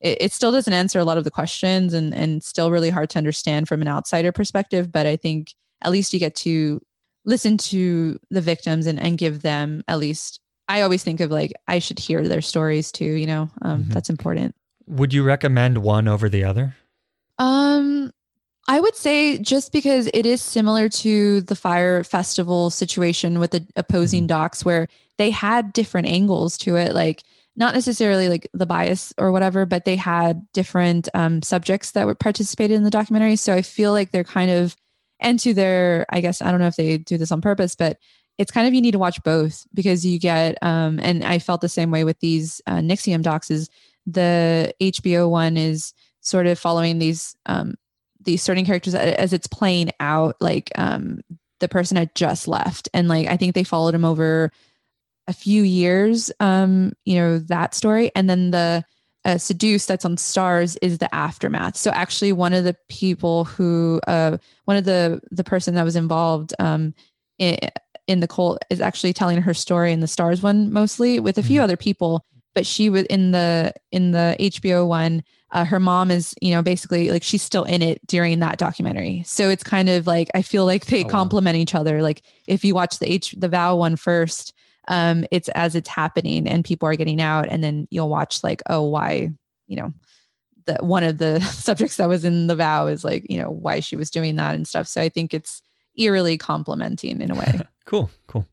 [0.06, 3.10] it, it still doesn't answer a lot of the questions and, and still really hard
[3.10, 4.92] to understand from an outsider perspective.
[4.92, 6.80] But I think at least you get to
[7.26, 11.54] listen to the victims and, and give them at least I always think of like
[11.68, 13.50] I should hear their stories too, you know.
[13.64, 13.92] Um, mm-hmm.
[13.92, 14.56] that's important.
[14.88, 16.76] Would you recommend one over the other?
[17.38, 18.12] Um,
[18.68, 23.66] I would say just because it is similar to the Fyre Festival situation with the
[23.76, 24.28] opposing mm-hmm.
[24.28, 24.88] docs, where
[25.18, 27.24] they had different angles to it, like
[27.56, 32.16] not necessarily like the bias or whatever, but they had different um, subjects that were
[32.16, 33.36] participated in the documentary.
[33.36, 34.76] So I feel like they're kind of,
[35.20, 37.98] and to their, I guess I don't know if they do this on purpose, but
[38.38, 41.62] it's kind of you need to watch both because you get, um, and I felt
[41.62, 43.70] the same way with these uh, NXIVM docs is
[44.06, 47.76] the HBO one is sort of following these um,
[48.22, 50.36] these certain characters as it's playing out.
[50.42, 51.22] Like um,
[51.60, 54.52] the person had just left, and like I think they followed him over
[55.28, 56.32] a few years.
[56.40, 58.84] Um, you know that story, and then the
[59.26, 64.00] uh, seduced that's on Starz is the aftermath so actually one of the people who
[64.08, 66.94] uh, one of the the person that was involved um,
[67.40, 67.58] in,
[68.06, 71.44] in the cult is actually telling her story in the Starz one mostly with a
[71.44, 71.64] few mm-hmm.
[71.64, 72.24] other people
[72.56, 75.24] but she was in the in the HBO one.
[75.52, 79.24] Uh, her mom is, you know, basically like she's still in it during that documentary.
[79.26, 81.62] So it's kind of like I feel like they oh, complement wow.
[81.62, 82.02] each other.
[82.02, 84.54] Like if you watch the H the Vow one first,
[84.88, 88.62] um, it's as it's happening and people are getting out, and then you'll watch like,
[88.70, 89.32] oh, why,
[89.68, 89.94] you know,
[90.66, 93.80] the one of the subjects that was in the vow is like, you know, why
[93.80, 94.88] she was doing that and stuff.
[94.88, 95.62] So I think it's
[95.98, 97.60] eerily complementing in a way.
[97.86, 98.46] cool, cool.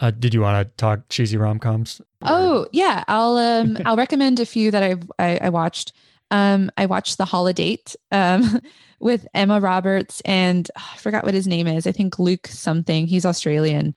[0.00, 2.00] Uh, did you want to talk cheesy rom coms?
[2.22, 5.92] Oh yeah, I'll um I'll recommend a few that I've I, I watched.
[6.30, 8.60] Um, I watched The Holidate um
[8.98, 11.86] with Emma Roberts and oh, I forgot what his name is.
[11.86, 13.06] I think Luke something.
[13.06, 13.94] He's Australian.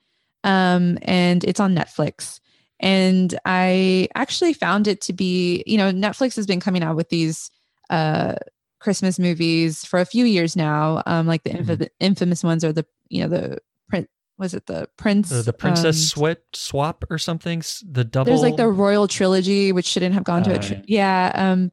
[0.48, 2.40] Um, and it's on Netflix.
[2.80, 7.10] And I actually found it to be, you know, Netflix has been coming out with
[7.10, 7.52] these
[7.90, 8.36] uh
[8.80, 11.02] Christmas movies for a few years now.
[11.06, 11.84] Um, like the mm-hmm.
[12.00, 13.58] infamous ones are the you know the
[13.90, 18.32] Prince was it the prince the, the princess um, sweat swap or something the double
[18.32, 21.72] there's like the royal trilogy which shouldn't have gone to uh, a tri- yeah um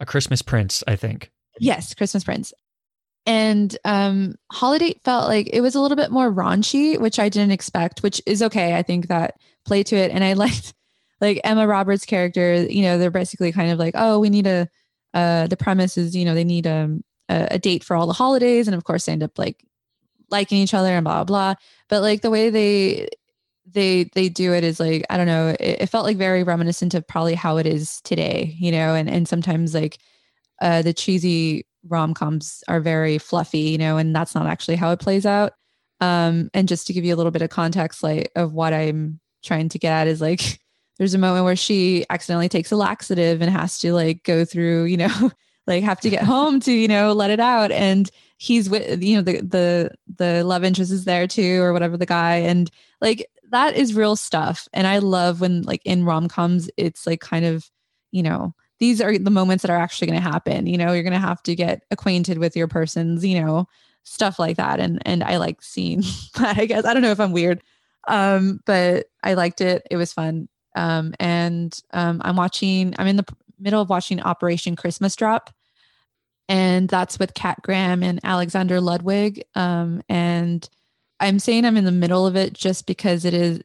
[0.00, 2.52] a christmas prince i think yes christmas prince
[3.30, 7.52] and um Holidate felt like it was a little bit more raunchy which i didn't
[7.52, 8.76] expect which is okay.
[8.76, 10.10] I think that played to it.
[10.10, 10.74] And i liked
[11.20, 14.68] like emma roberts character you know they're basically kind of like oh we need a
[15.14, 18.12] uh the premise is you know they need um, a, a date for all the
[18.12, 18.68] holidays.
[18.68, 19.64] And of course they end up like
[20.30, 21.54] liking each other and blah blah blah.
[21.88, 23.08] But like the way they
[23.72, 26.92] they they do it is like i don't know it, it felt like very reminiscent
[26.92, 28.94] of probably how it is today you know?
[28.94, 29.98] And and sometimes like
[30.60, 35.00] uh the cheesy rom-coms are very fluffy you know and that's not actually how it
[35.00, 35.52] plays out.
[36.00, 39.20] Um and just to give you a little bit of context like of what i'm
[39.42, 40.60] trying to get at is like
[40.98, 44.84] there's a moment where she accidentally takes a laxative and has to like go through
[44.84, 45.30] you know
[45.70, 47.70] like have to get home to you know let it out.
[47.70, 51.96] And he's with you know the the the love interest is there too or whatever
[51.96, 52.36] the guy.
[52.36, 52.70] And
[53.00, 54.68] like that is real stuff.
[54.72, 57.70] And i love when like in rom-coms it's like kind of
[58.10, 61.04] you know these are the moments that are actually going to happen you know you're
[61.04, 63.68] going to have to get acquainted with your person's you know
[64.02, 66.02] stuff like that and and i like seeing
[66.34, 66.84] that i guess.
[66.84, 67.62] I don't know if i'm weird
[68.08, 69.86] um but i liked it.
[69.90, 73.26] It was fun um and um i'm watching i'm in the
[73.58, 75.50] middle of watching operation christmas drop
[76.48, 80.70] and that's with kat graham and alexander ludwig um and
[81.18, 83.60] i'm saying i'm in the middle of it just because it is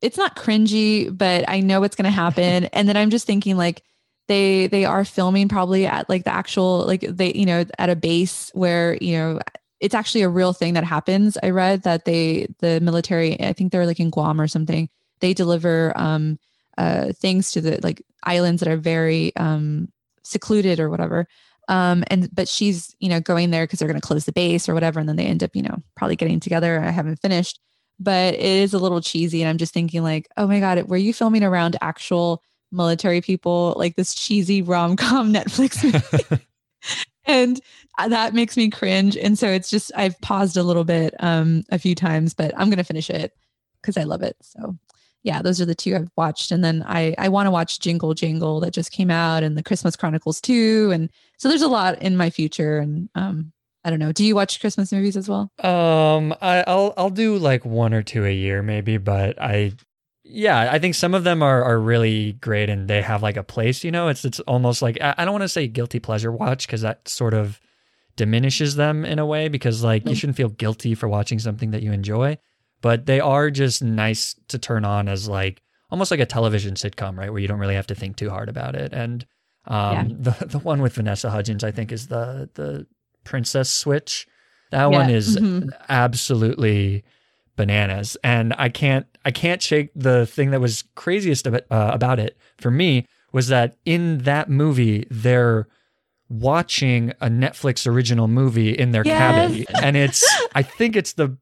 [0.00, 3.56] it's not cringy but i know what's going to happen and then i'm just thinking
[3.56, 3.82] like
[4.28, 7.96] they they are filming probably at like the actual like they you know at a
[7.96, 9.40] base where you know
[9.80, 11.36] it's actually a real thing that happens.
[11.42, 14.88] I read that they the military i think they're like in guam or something
[15.20, 16.38] they deliver um
[16.78, 19.88] uh things to the like islands that are very um
[20.22, 21.26] secluded or whatever.
[21.68, 24.68] Um and but she's you know going there because they're going to close the base
[24.68, 26.80] or whatever and then they end up you know probably getting together.
[26.80, 27.60] I haven't finished
[27.98, 30.96] but it is a little cheesy and i'm just thinking like oh my god were
[30.96, 32.42] you filming around actual
[32.76, 36.44] military people, like this cheesy rom com Netflix movie.
[37.26, 37.60] and
[38.08, 39.16] that makes me cringe.
[39.16, 42.68] And so it's just, I've paused a little bit um, a few times, but I'm
[42.68, 43.34] going to finish it
[43.80, 44.36] because I love it.
[44.42, 44.76] So
[45.22, 46.52] yeah, those are the two I've watched.
[46.52, 49.62] And then I, I want to watch Jingle Jangle that just came out and the
[49.62, 50.90] Christmas Chronicles too.
[50.92, 52.78] And so there's a lot in my future.
[52.78, 53.52] And um,
[53.84, 54.12] I don't know.
[54.12, 55.50] Do you watch Christmas movies as well?
[55.58, 59.72] Um, I, will I'll do like one or two a year, maybe, but I
[60.28, 63.42] yeah, I think some of them are are really great and they have like a
[63.42, 63.84] place.
[63.84, 66.82] You know, it's it's almost like I don't want to say guilty pleasure watch because
[66.82, 67.60] that sort of
[68.16, 70.16] diminishes them in a way because like you mm.
[70.16, 72.38] shouldn't feel guilty for watching something that you enjoy,
[72.80, 77.16] but they are just nice to turn on as like almost like a television sitcom,
[77.16, 78.92] right, where you don't really have to think too hard about it.
[78.92, 79.24] And
[79.66, 80.04] um, yeah.
[80.18, 82.86] the the one with Vanessa Hudgens, I think, is the the
[83.24, 84.26] Princess Switch.
[84.72, 84.98] That yeah.
[84.98, 85.68] one is mm-hmm.
[85.88, 87.04] absolutely
[87.56, 88.16] bananas.
[88.22, 92.36] And i can't i can't shake the thing that was craziest about, uh, about it
[92.58, 95.66] for me was that in that movie they're
[96.28, 99.18] watching a netflix original movie in their yes.
[99.18, 99.64] cabin.
[99.82, 101.36] And it's i think it's the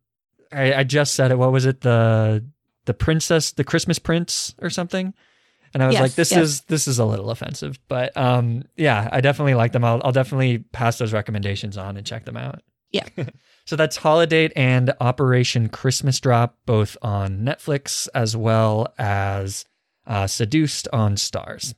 [0.52, 1.80] I, I, just said it what was it?
[1.80, 2.44] The
[2.84, 5.14] the princess the christmas prince or something?
[5.72, 6.40] And i was yes, like this yes.
[6.40, 9.84] is this is a little offensive but um yeah i definitely like them.
[9.84, 12.62] I'll, I'll definitely pass those recommendations on and check them out.
[12.92, 13.08] Yeah
[13.66, 19.64] So that's Holidate and Operation Christmas Drop, both on Netflix as well as
[20.06, 21.74] uh, Seduced on Starz.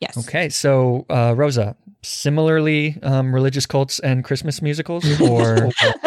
[0.00, 0.16] Yes.
[0.18, 5.54] Okay, so uh, Rosa, similarly um, religious cults and Christmas musicals, or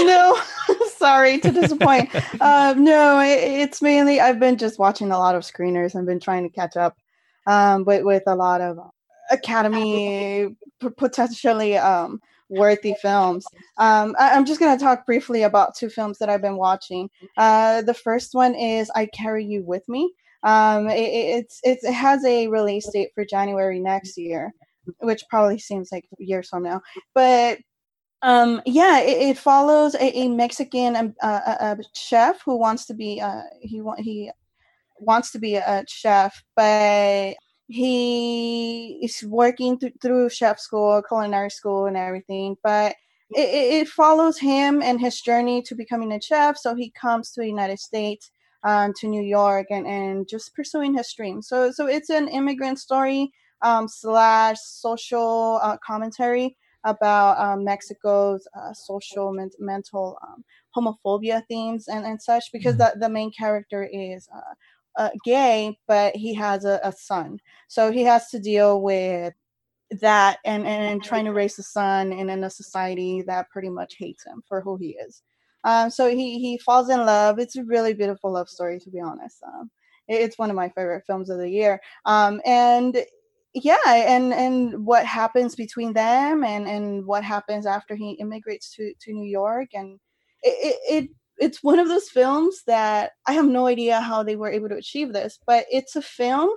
[0.00, 0.38] no?
[0.96, 2.10] Sorry to disappoint.
[2.40, 6.20] uh, no, it, it's mainly I've been just watching a lot of screeners and been
[6.20, 6.98] trying to catch up,
[7.46, 8.78] um, but with a lot of
[9.30, 10.48] Academy
[10.96, 13.46] potentially um, worthy films.
[13.78, 17.10] Um, I, am just going to talk briefly about two films that I've been watching.
[17.36, 20.12] Uh, the first one is I Carry You With Me.
[20.42, 24.52] Um, it, it's, it's, it has a release date for January next year,
[24.98, 26.80] which probably seems like years from now.
[27.14, 27.58] But
[28.22, 32.86] um, yeah, it, it follows a, a Mexican um, uh, a, a chef who wants
[32.86, 34.30] to be uh, he he
[34.98, 37.34] wants to be a chef, but
[37.68, 42.56] he is working th- through chef school, culinary school, and everything.
[42.62, 42.96] But
[43.30, 46.56] it, it, follows him and his journey to becoming a chef.
[46.58, 48.30] So he comes to the United States,
[48.62, 51.42] um, to New York, and, and just pursuing his dream.
[51.42, 58.72] So so it's an immigrant story um, slash social uh, commentary about uh, Mexico's uh,
[58.72, 60.44] social men- mental um,
[60.76, 63.00] homophobia themes and, and such because mm-hmm.
[63.00, 64.28] the, the main character is
[64.96, 67.38] uh, gay, but he has a, a, son.
[67.68, 69.34] So he has to deal with
[70.00, 73.96] that and, and trying to raise a son in, in a society that pretty much
[73.98, 75.22] hates him for who he is.
[75.64, 77.38] Um, so he, he falls in love.
[77.38, 79.42] It's a really beautiful love story, to be honest.
[79.42, 79.70] Um,
[80.08, 81.80] it, it's one of my favorite films of the year.
[82.04, 82.96] Um, and
[83.64, 88.92] yeah and and what happens between them and and what happens after he immigrates to
[89.00, 89.98] to new york and
[90.42, 94.50] it, it it's one of those films that i have no idea how they were
[94.50, 96.50] able to achieve this but it's a film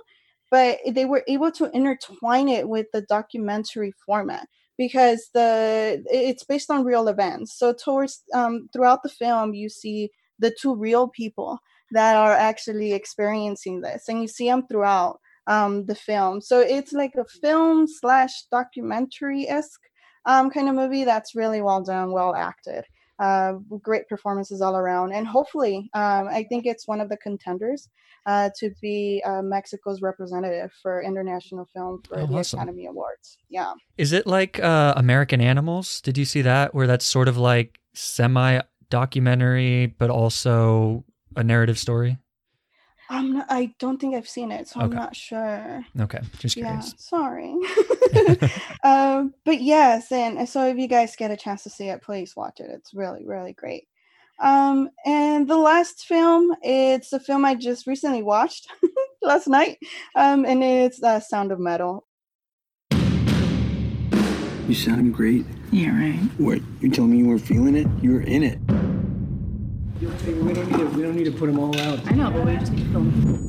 [0.50, 4.46] but they were able to intertwine it with the documentary format
[4.78, 10.10] because the it's based on real events so towards um, throughout the film you see
[10.38, 11.58] the two real people
[11.92, 16.40] that are actually experiencing this and you see them throughout um, the film.
[16.40, 19.80] So it's like a film slash documentary esque
[20.26, 22.84] um, kind of movie that's really well done, well acted.
[23.20, 23.52] Uh,
[23.82, 27.88] great performances all around, and hopefully, um, I think it's one of the contenders
[28.26, 32.60] uh, to be uh, Mexico's representative for international film for Oh, the awesome.
[32.60, 33.36] Academy Awards.
[33.50, 36.00] Yeah, Is it like uh, American Animals?
[36.00, 36.74] Did you see that?
[36.74, 41.04] Where that's sort of like semi documentary, but also
[41.36, 42.18] a narrative story?
[43.10, 45.84] I'm not, I don't think I've seen it, so I'm not sure.
[45.98, 46.94] Okay, just curious.
[46.94, 47.56] Yeah, sorry.
[48.84, 52.36] um, but yes, and so if you guys get a chance to see it, please
[52.36, 52.70] watch it.
[52.70, 53.88] It's really, really great.
[54.40, 58.68] Um, and the last film, it's a film I just recently watched
[59.22, 59.78] last night,
[60.14, 62.06] um, and it's uh, Sound of Metal.
[64.68, 65.44] You sound great.
[65.72, 66.20] Yeah, right.
[66.38, 66.60] What?
[66.80, 67.88] You told me you were feeling it?
[68.00, 68.89] You were in it.
[70.00, 70.84] We don't need to.
[70.96, 72.00] We don't need to put them all out.
[72.06, 73.10] I know, but we just need to film.
[73.10, 73.46] Them.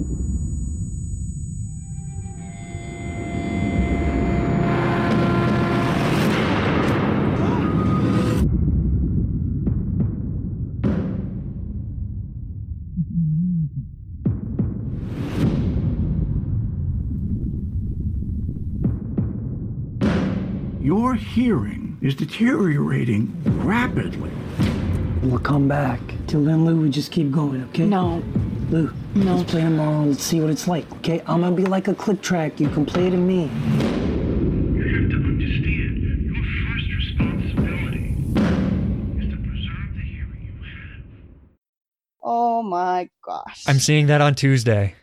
[20.82, 24.32] Your hearing is deteriorating rapidly.
[25.24, 26.00] We'll come back.
[26.28, 27.86] Till then, Lou, we just keep going, okay?
[27.86, 28.24] No.
[28.72, 29.36] Lou, No.
[29.36, 30.06] let's play tomorrow.
[30.06, 31.22] Let's see what it's like, okay?
[31.28, 32.60] I'm gonna be like a click track.
[32.60, 33.44] You can play it to me.
[33.44, 38.16] You have to understand, your first responsibility
[39.20, 41.04] is to preserve the hearing you have.
[42.24, 43.64] Oh my gosh.
[43.68, 44.96] I'm seeing that on Tuesday.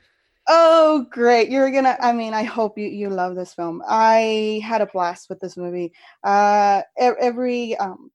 [0.48, 1.48] Oh, great.
[1.50, 3.82] You're gonna, I mean, I hope you, you love this film.
[3.86, 5.92] I had a blast with this movie.
[6.24, 8.10] Uh, every um,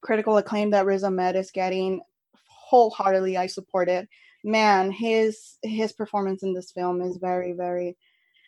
[0.00, 2.00] critical acclaim that Riz Ahmed is getting,
[2.68, 4.08] wholeheartedly, I support it.
[4.44, 7.96] Man, his his performance in this film is very, very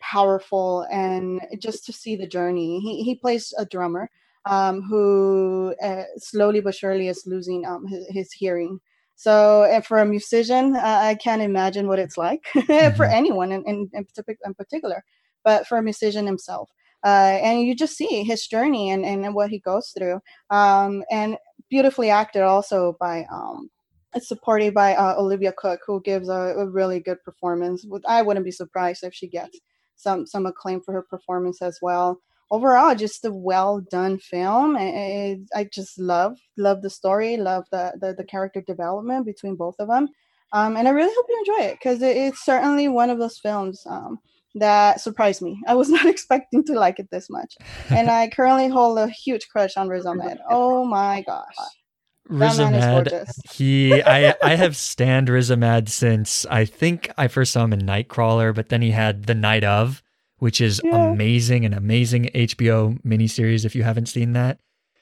[0.01, 2.79] powerful, and just to see the journey.
[2.79, 4.09] He he plays a drummer
[4.45, 8.79] um, who uh, slowly but surely is losing um, his, his hearing.
[9.15, 12.43] So, and for a musician, uh, I can't imagine what it's like
[12.95, 14.07] for anyone in, in, in,
[14.45, 15.03] in particular,
[15.43, 16.71] but for a musician himself.
[17.03, 20.19] Uh, and you just see his journey and, and what he goes through.
[20.49, 21.37] Um, and
[21.69, 23.69] beautifully acted also by, um,
[24.13, 27.85] it's supported by uh, Olivia Cooke, who gives a, a really good performance.
[28.07, 29.59] I wouldn't be surprised if she gets
[29.95, 32.19] some, some acclaim for her performance as well
[32.51, 37.65] overall just a well done film I- I, I just love love the story love
[37.71, 40.09] the, the the character development between both of them
[40.51, 43.39] um, and i really hope you enjoy it because it, it's certainly one of those
[43.39, 44.19] films um,
[44.55, 47.55] that surprised me i was not expecting to like it this much
[47.89, 51.55] and i currently hold a huge crush on riz ahmed oh my gosh
[52.29, 57.11] Riz That man is Ahmed, he I I have stand Riz Ahmed since I think
[57.17, 60.01] I first saw him in Nightcrawler, but then he had The Night of,
[60.37, 61.11] which is Yeah.
[61.11, 64.59] amazing, an amazing HBO miniseries if you haven't seen that.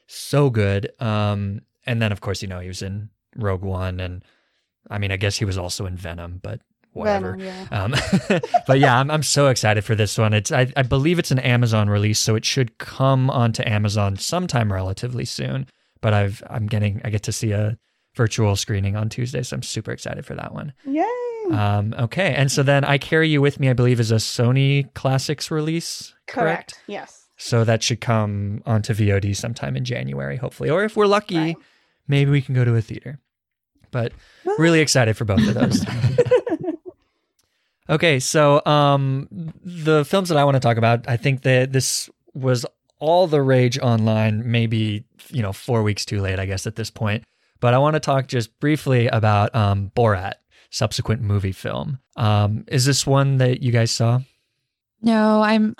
[0.08, 0.90] So good.
[0.98, 4.24] Um and then of course, you know, he was in Rogue One and
[4.88, 6.60] I mean, I guess he was also in Venom, but
[6.92, 7.36] whatever.
[7.36, 7.94] Venom, Um,
[8.66, 10.32] but yeah, I'm, I'm so excited for this one.
[10.32, 14.72] It's I, I believe it's an Amazon release, so it should come onto Amazon sometime
[14.72, 15.66] relatively soon.
[16.00, 17.76] But I've I'm getting I get to see a
[18.16, 20.72] virtual screening on Tuesday, so I'm super excited for that one.
[20.84, 21.04] yay
[21.52, 23.68] Um, okay, and so then I carry you with me.
[23.68, 26.72] I believe is a Sony Classics release, correct?
[26.74, 31.06] correct yes So that should come onto VOD sometime in January, hopefully, or if we're
[31.06, 31.56] lucky, Right.
[32.08, 33.18] maybe we can go to a theater.
[33.92, 34.12] But
[34.58, 35.84] really excited for both of those.
[37.90, 39.28] Okay, so um,
[39.64, 42.64] the films that I want to talk about, I think that this was
[43.00, 44.48] all the rage online.
[44.48, 47.24] Maybe you know, four weeks too late, I guess at this point.
[47.60, 50.34] But I want to talk just briefly about um, Borat,
[50.70, 51.98] subsequent movie film.
[52.16, 54.20] Um, is this one that you guys saw?
[55.02, 55.74] No, I'm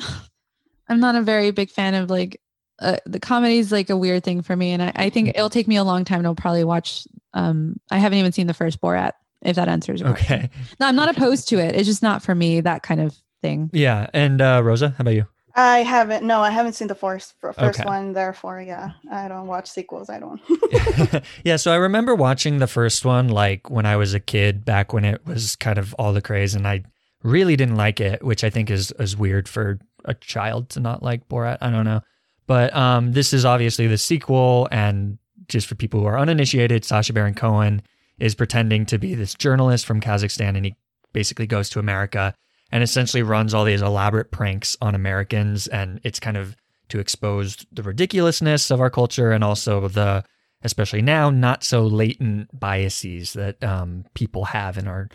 [0.89, 2.41] I'm not a very big fan of like
[2.81, 5.51] uh, the comedy is like a weird thing for me, and I, I think it'll
[5.51, 7.07] take me a long time to probably watch.
[7.35, 9.13] Um, I haven't even seen the first Borat.
[9.43, 10.34] If that answers your question.
[10.36, 11.74] Okay, No, I'm not opposed to it.
[11.74, 12.61] It's just not for me.
[12.61, 13.70] That kind of thing.
[13.72, 14.07] yeah.
[14.12, 15.26] And uh, Rosa, how about you?
[15.57, 17.82] i haven't no i haven't seen the first first Okay.
[17.84, 20.41] one therefore yeah i don't watch sequels i don't
[21.45, 24.93] yeah, so I remember watching the first one like when I was a kid, back
[24.93, 26.84] when it was kind of all the craze, and I
[27.24, 31.03] really didn't like it, which I think is is weird for a child to not
[31.03, 31.59] like Borat.
[31.61, 32.03] I don't know.
[32.47, 34.68] But um, this is obviously the sequel.
[34.70, 35.18] And
[35.49, 37.82] just for people who are uninitiated, Sacha Baron Cohen
[38.21, 40.57] is pretending to be this journalist from Kazakhstan.
[40.57, 40.77] And he
[41.12, 42.35] basically goes to America
[42.71, 45.66] and essentially runs all these elaborate pranks on Americans.
[45.66, 46.57] And it's kind of
[46.91, 50.23] to expose the ridiculousness of our culture and also the,
[50.62, 55.09] especially now, not so latent biases that um, people have and are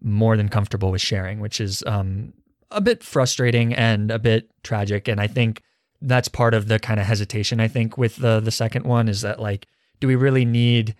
[0.00, 2.32] more than comfortable with sharing, which is um,
[2.70, 5.08] a bit frustrating and a bit tragic.
[5.08, 5.62] And I think
[6.00, 9.20] that's part of the kind of hesitation I think with the the second one is
[9.20, 9.66] that like,
[10.00, 10.96] do we really need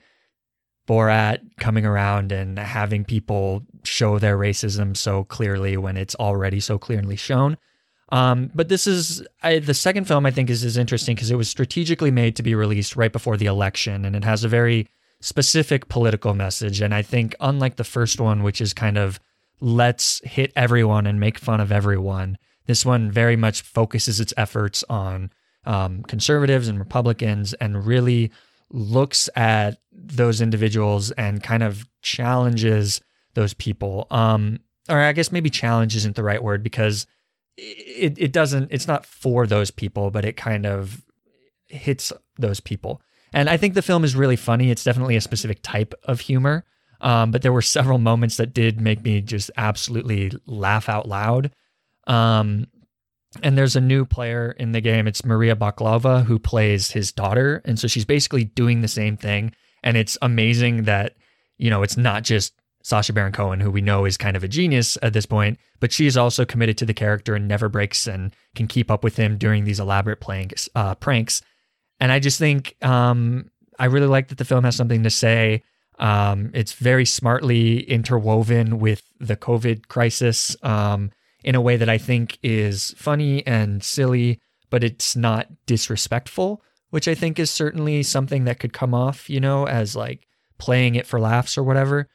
[0.93, 6.77] Borat coming around and having people show their racism so clearly when it's already so
[6.79, 7.57] clearly shown?
[8.11, 10.27] Um, but this is I, the second film.
[10.27, 13.39] I think is is interesting because it was strategically made to be released right before
[13.39, 14.87] the election, and it has a very
[15.21, 16.83] specific political message.
[16.83, 19.19] And I think unlike the first one, which is kind of
[19.61, 22.37] let's hit everyone and make fun of everyone,
[22.67, 25.31] this one very much focuses its efforts on
[25.65, 28.31] um, conservatives and Republicans and really
[28.71, 33.01] looks at those individuals and kind of challenges
[33.35, 34.07] those people.
[34.11, 37.07] Um, or I guess maybe challenge isn't the right word because
[37.57, 41.03] it it doesn't it's not for those people, but it kind of
[41.67, 43.01] hits those people.
[43.33, 44.71] And I think the film is really funny.
[44.71, 46.65] It's definitely a specific type of humor.
[47.01, 51.51] Um, but there were several moments that did make me just absolutely laugh out loud.
[52.07, 52.67] Um,
[53.43, 55.07] and there's a new player in the game.
[55.07, 57.63] It's Maria Bakalova who plays his daughter.
[57.65, 59.55] And so she's basically doing the same thing.
[59.83, 61.17] And it's amazing that,
[61.59, 64.49] you know, it's not just Sacha Baron Cohen, who we know is kind of a
[64.49, 68.35] genius at this point, but she's also committed to the character and never breaks and
[68.55, 70.69] can keep up with him during these elaborate pranks.
[70.75, 71.43] Uh, pranks.
[72.01, 75.63] And I just think um, I really like that the film has something to say.
[75.99, 81.13] Um, it's very smartly interwoven with the COVID crisis um,
[81.45, 86.63] in a way that I think is funny and silly, but it's not disrespectful,
[86.93, 90.29] which I think is certainly something that could come off, you know, as like
[90.59, 92.07] playing it for laughs or whatever.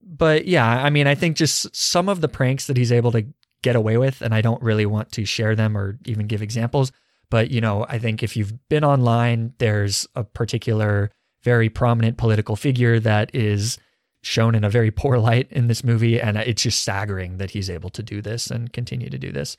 [0.00, 3.26] But yeah, I mean, I think just some of the pranks that he's able to
[3.62, 6.92] get away with, and I don't really want to share them or even give examples,
[7.30, 11.10] but, you know, I think if you've been online, there's a particular
[11.42, 13.76] very prominent political figure that is
[14.22, 16.20] shown in a very poor light in this movie.
[16.20, 19.56] And it's just staggering that he's able to do this and continue to do this.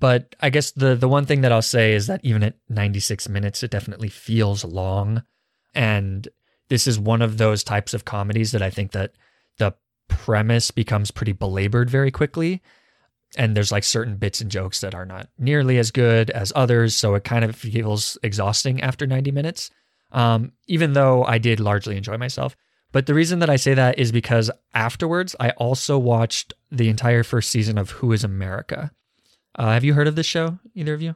[0.00, 3.28] But I guess the the one thing that I'll say is that even at 96
[3.28, 5.22] minutes, it definitely feels long.
[5.74, 6.28] And
[6.68, 9.12] this is one of those types of comedies that I think that
[9.58, 9.74] the
[10.08, 12.62] premise becomes pretty belabored very quickly.
[13.36, 16.96] And there's like certain bits and jokes that are not nearly as good as others
[16.96, 19.70] so it kind of feels exhausting after 90 minutes.
[20.10, 22.56] Um, even though i did largely enjoy myself.
[22.90, 27.22] But the reason that i say that is because afterwards i also watched the entire
[27.22, 28.90] first season of who is america
[29.58, 31.14] uh, have you heard of this show either of you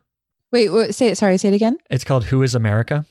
[0.51, 1.17] Wait, wait, say it.
[1.17, 1.79] Sorry, say it again.
[1.91, 3.07] it's called who is america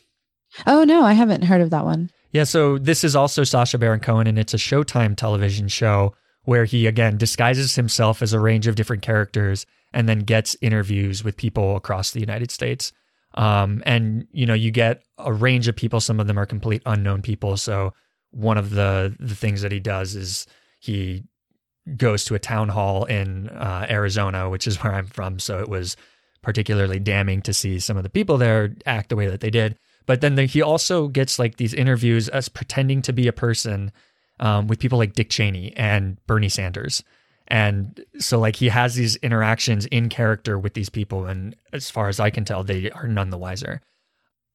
[0.67, 2.11] Oh no, I haven't heard of that one.
[2.31, 6.13] yeah so this is also sacha baron cohen and it's a showtime television show
[6.43, 11.23] where he again disguises himself as a range of different characters and then gets interviews
[11.23, 12.93] with people across the United States.
[13.35, 15.99] Um, and you know, you get a range of people.
[15.99, 17.57] Some of them are complete unknown people.
[17.57, 17.93] So
[18.31, 20.47] one of the the things that he does is
[20.79, 21.23] he
[21.97, 25.39] goes to a town hall in uh, Arizona, which is where I'm from.
[25.39, 25.95] So it was
[26.41, 29.77] particularly damning to see some of the people there act the way that they did.
[30.05, 33.91] But then the, he also gets like these interviews as pretending to be a person
[34.39, 37.03] um, with people like Dick Cheney and Bernie Sanders.
[37.47, 41.25] And so, like, he has these interactions in character with these people.
[41.25, 43.81] And as far as I can tell, they are none the wiser.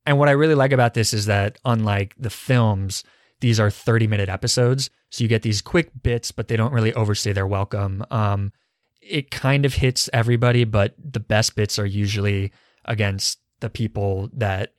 [0.07, 3.05] And what I really like about this is that, unlike the films,
[3.41, 4.89] these are 30 minute episodes.
[5.17, 8.05] So you get these quick bits, but they don't really overstay their welcome.
[8.11, 8.53] Um,
[9.01, 12.53] it kind of hits everybody, but the best bits are usually
[12.85, 14.75] against the people that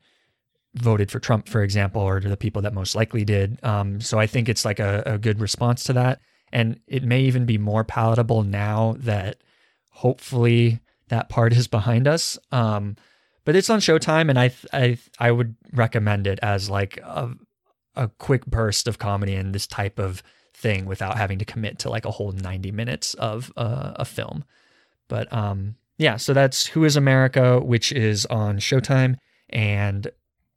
[0.76, 3.58] voted for Trump, for example, or the people that most likely did.
[3.64, 6.22] Um, so I think it's like a, a good response to that.
[6.54, 9.38] And it may even be more palatable now that
[9.90, 12.38] hopefully that part is behind us.
[12.52, 12.96] Um,
[13.44, 17.32] but it's on Showtime, and I I I would recommend it as like a
[17.98, 21.90] a quick burst of comedy and this type of thing without having to commit to
[21.90, 24.44] like a whole 90 minutes of uh, a film.
[25.08, 29.16] But um, yeah, so that's Who is America, which is on Showtime,
[29.50, 30.10] and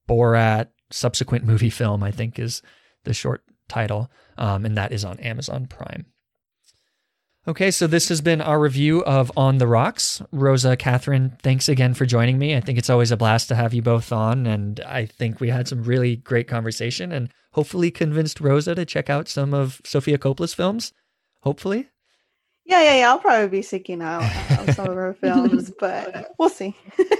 [0.09, 2.63] Borat subsequent movie film, I think is
[3.05, 6.07] the short title, um, and that is on Amazon Prime.
[7.49, 10.21] Okay, so this has been our review of On the Rocks.
[10.31, 12.55] Rosa, Catherine, thanks again for joining me.
[12.55, 15.49] I think it's always a blast to have you both on, and I think we
[15.49, 20.19] had some really great conversation and hopefully convinced Rosa to check out some of Sofia
[20.19, 20.93] Coppola's films.
[21.43, 21.89] Hopefully.
[22.67, 23.09] Yeah, yeah, yeah.
[23.09, 26.75] I'll probably be seeking out uh, some of her films, but we'll see.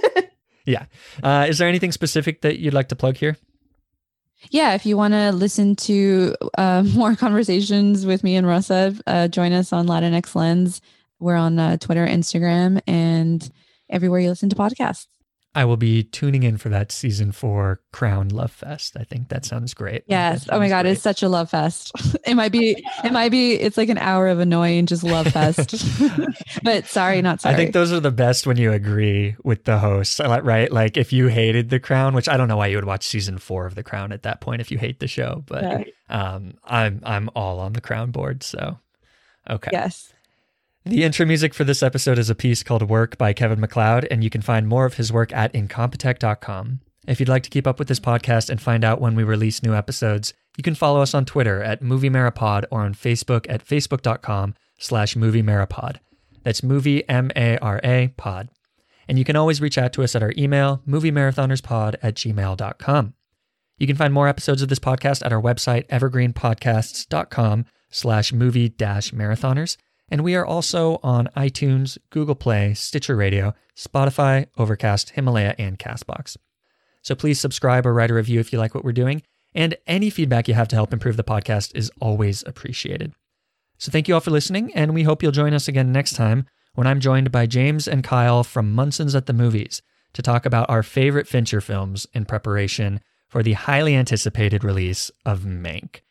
[0.65, 0.85] Yeah.
[1.23, 3.35] Uh, is there anything specific that you'd like to plug here?
[4.49, 9.27] Yeah, if you want to listen to uh, more conversations with me and Russa, uh,
[9.27, 10.81] join us on Latinx Lens.
[11.19, 13.47] We're on uh, Twitter, Instagram, and
[13.89, 15.07] everywhere you listen to podcasts.
[15.53, 18.95] I will be tuning in for that season four Crown Love Fest.
[18.97, 20.03] I think that sounds great.
[20.07, 20.45] Yes.
[20.45, 20.91] That Oh my God, great.
[20.93, 21.91] it's such a love fest.
[22.25, 22.81] it might be.
[23.03, 23.55] It might be.
[23.55, 25.75] It's like an hour of annoying just love fest.
[26.63, 27.53] but sorry, not sorry.
[27.53, 30.71] I think those are the best when you agree with the hosts, right?
[30.71, 33.37] Like if you hated The Crown, which I don't know why you would watch season
[33.37, 35.83] four of The Crown at that point if you hate the show, but Yeah.
[36.09, 38.43] um, I'm I'm all on the Crown board.
[38.43, 38.79] So
[39.49, 39.71] okay.
[39.73, 40.13] Yes.
[40.83, 44.23] The intro music for this episode is a piece called Work by Kevin MacLeod, and
[44.23, 46.79] you can find more of his work at incompetech.com.
[47.07, 49.61] If you'd like to keep up with this podcast and find out when we release
[49.61, 54.55] new episodes, you can follow us on Twitter at MovieMarapod or on Facebook at facebook.com
[54.79, 55.97] slash MovieMarapod.
[56.43, 58.49] That's movie M-A-R-A pod.
[59.07, 63.13] And you can always reach out to us at our email, moviemarathonerspod at gmail.com.
[63.77, 69.11] You can find more episodes of this podcast at our website, evergreenpodcasts.com slash movie dash
[69.11, 69.77] marathoners.
[70.11, 76.35] And we are also on iTunes, Google Play, Stitcher Radio, Spotify, Overcast, Himalaya, and Castbox.
[77.01, 79.23] So please subscribe or write a review if you like what we're doing.
[79.55, 83.13] And any feedback you have to help improve the podcast is always appreciated.
[83.77, 86.45] So thank you all for listening, and we hope you'll join us again next time
[86.75, 89.81] when I'm joined by James and Kyle from Munson's at the Movies
[90.13, 95.41] to talk about our favorite Fincher films in preparation for the highly anticipated release of
[95.41, 96.01] Mank.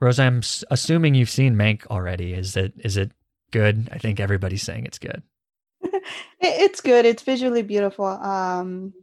[0.00, 2.34] Rose, I'm assuming you've seen Mank already.
[2.34, 3.10] Is it is it
[3.50, 3.88] good?
[3.92, 5.22] I think everybody's saying it's good.
[6.40, 7.04] It's good.
[7.04, 8.06] It's visually beautiful.
[8.06, 8.94] Um,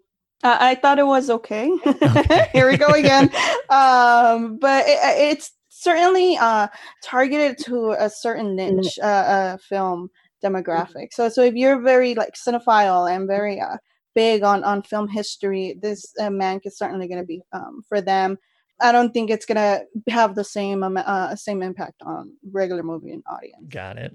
[0.43, 1.69] I, I thought it was okay.
[1.85, 2.49] okay.
[2.53, 3.25] Here we go again.
[3.69, 4.99] um, but it,
[5.33, 6.67] it's certainly uh,
[7.03, 10.09] targeted to a certain niche uh, uh, film
[10.43, 11.07] demographic.
[11.11, 13.77] So, so if you're very like cinephile and very uh,
[14.13, 18.01] big on on film history, this uh, Mank is certainly going to be um, for
[18.01, 18.37] them.
[18.81, 23.11] I don't think it's going to have the same uh, same impact on regular movie
[23.11, 23.65] and audience.
[23.69, 24.13] Got it.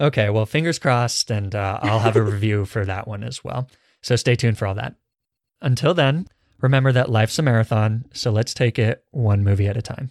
[0.00, 3.68] Okay, well, fingers crossed, and uh, I'll have a review for that one as well.
[4.02, 4.96] So stay tuned for all that.
[5.60, 6.26] Until then,
[6.60, 10.10] remember that life's a marathon, so let's take it one movie at a time.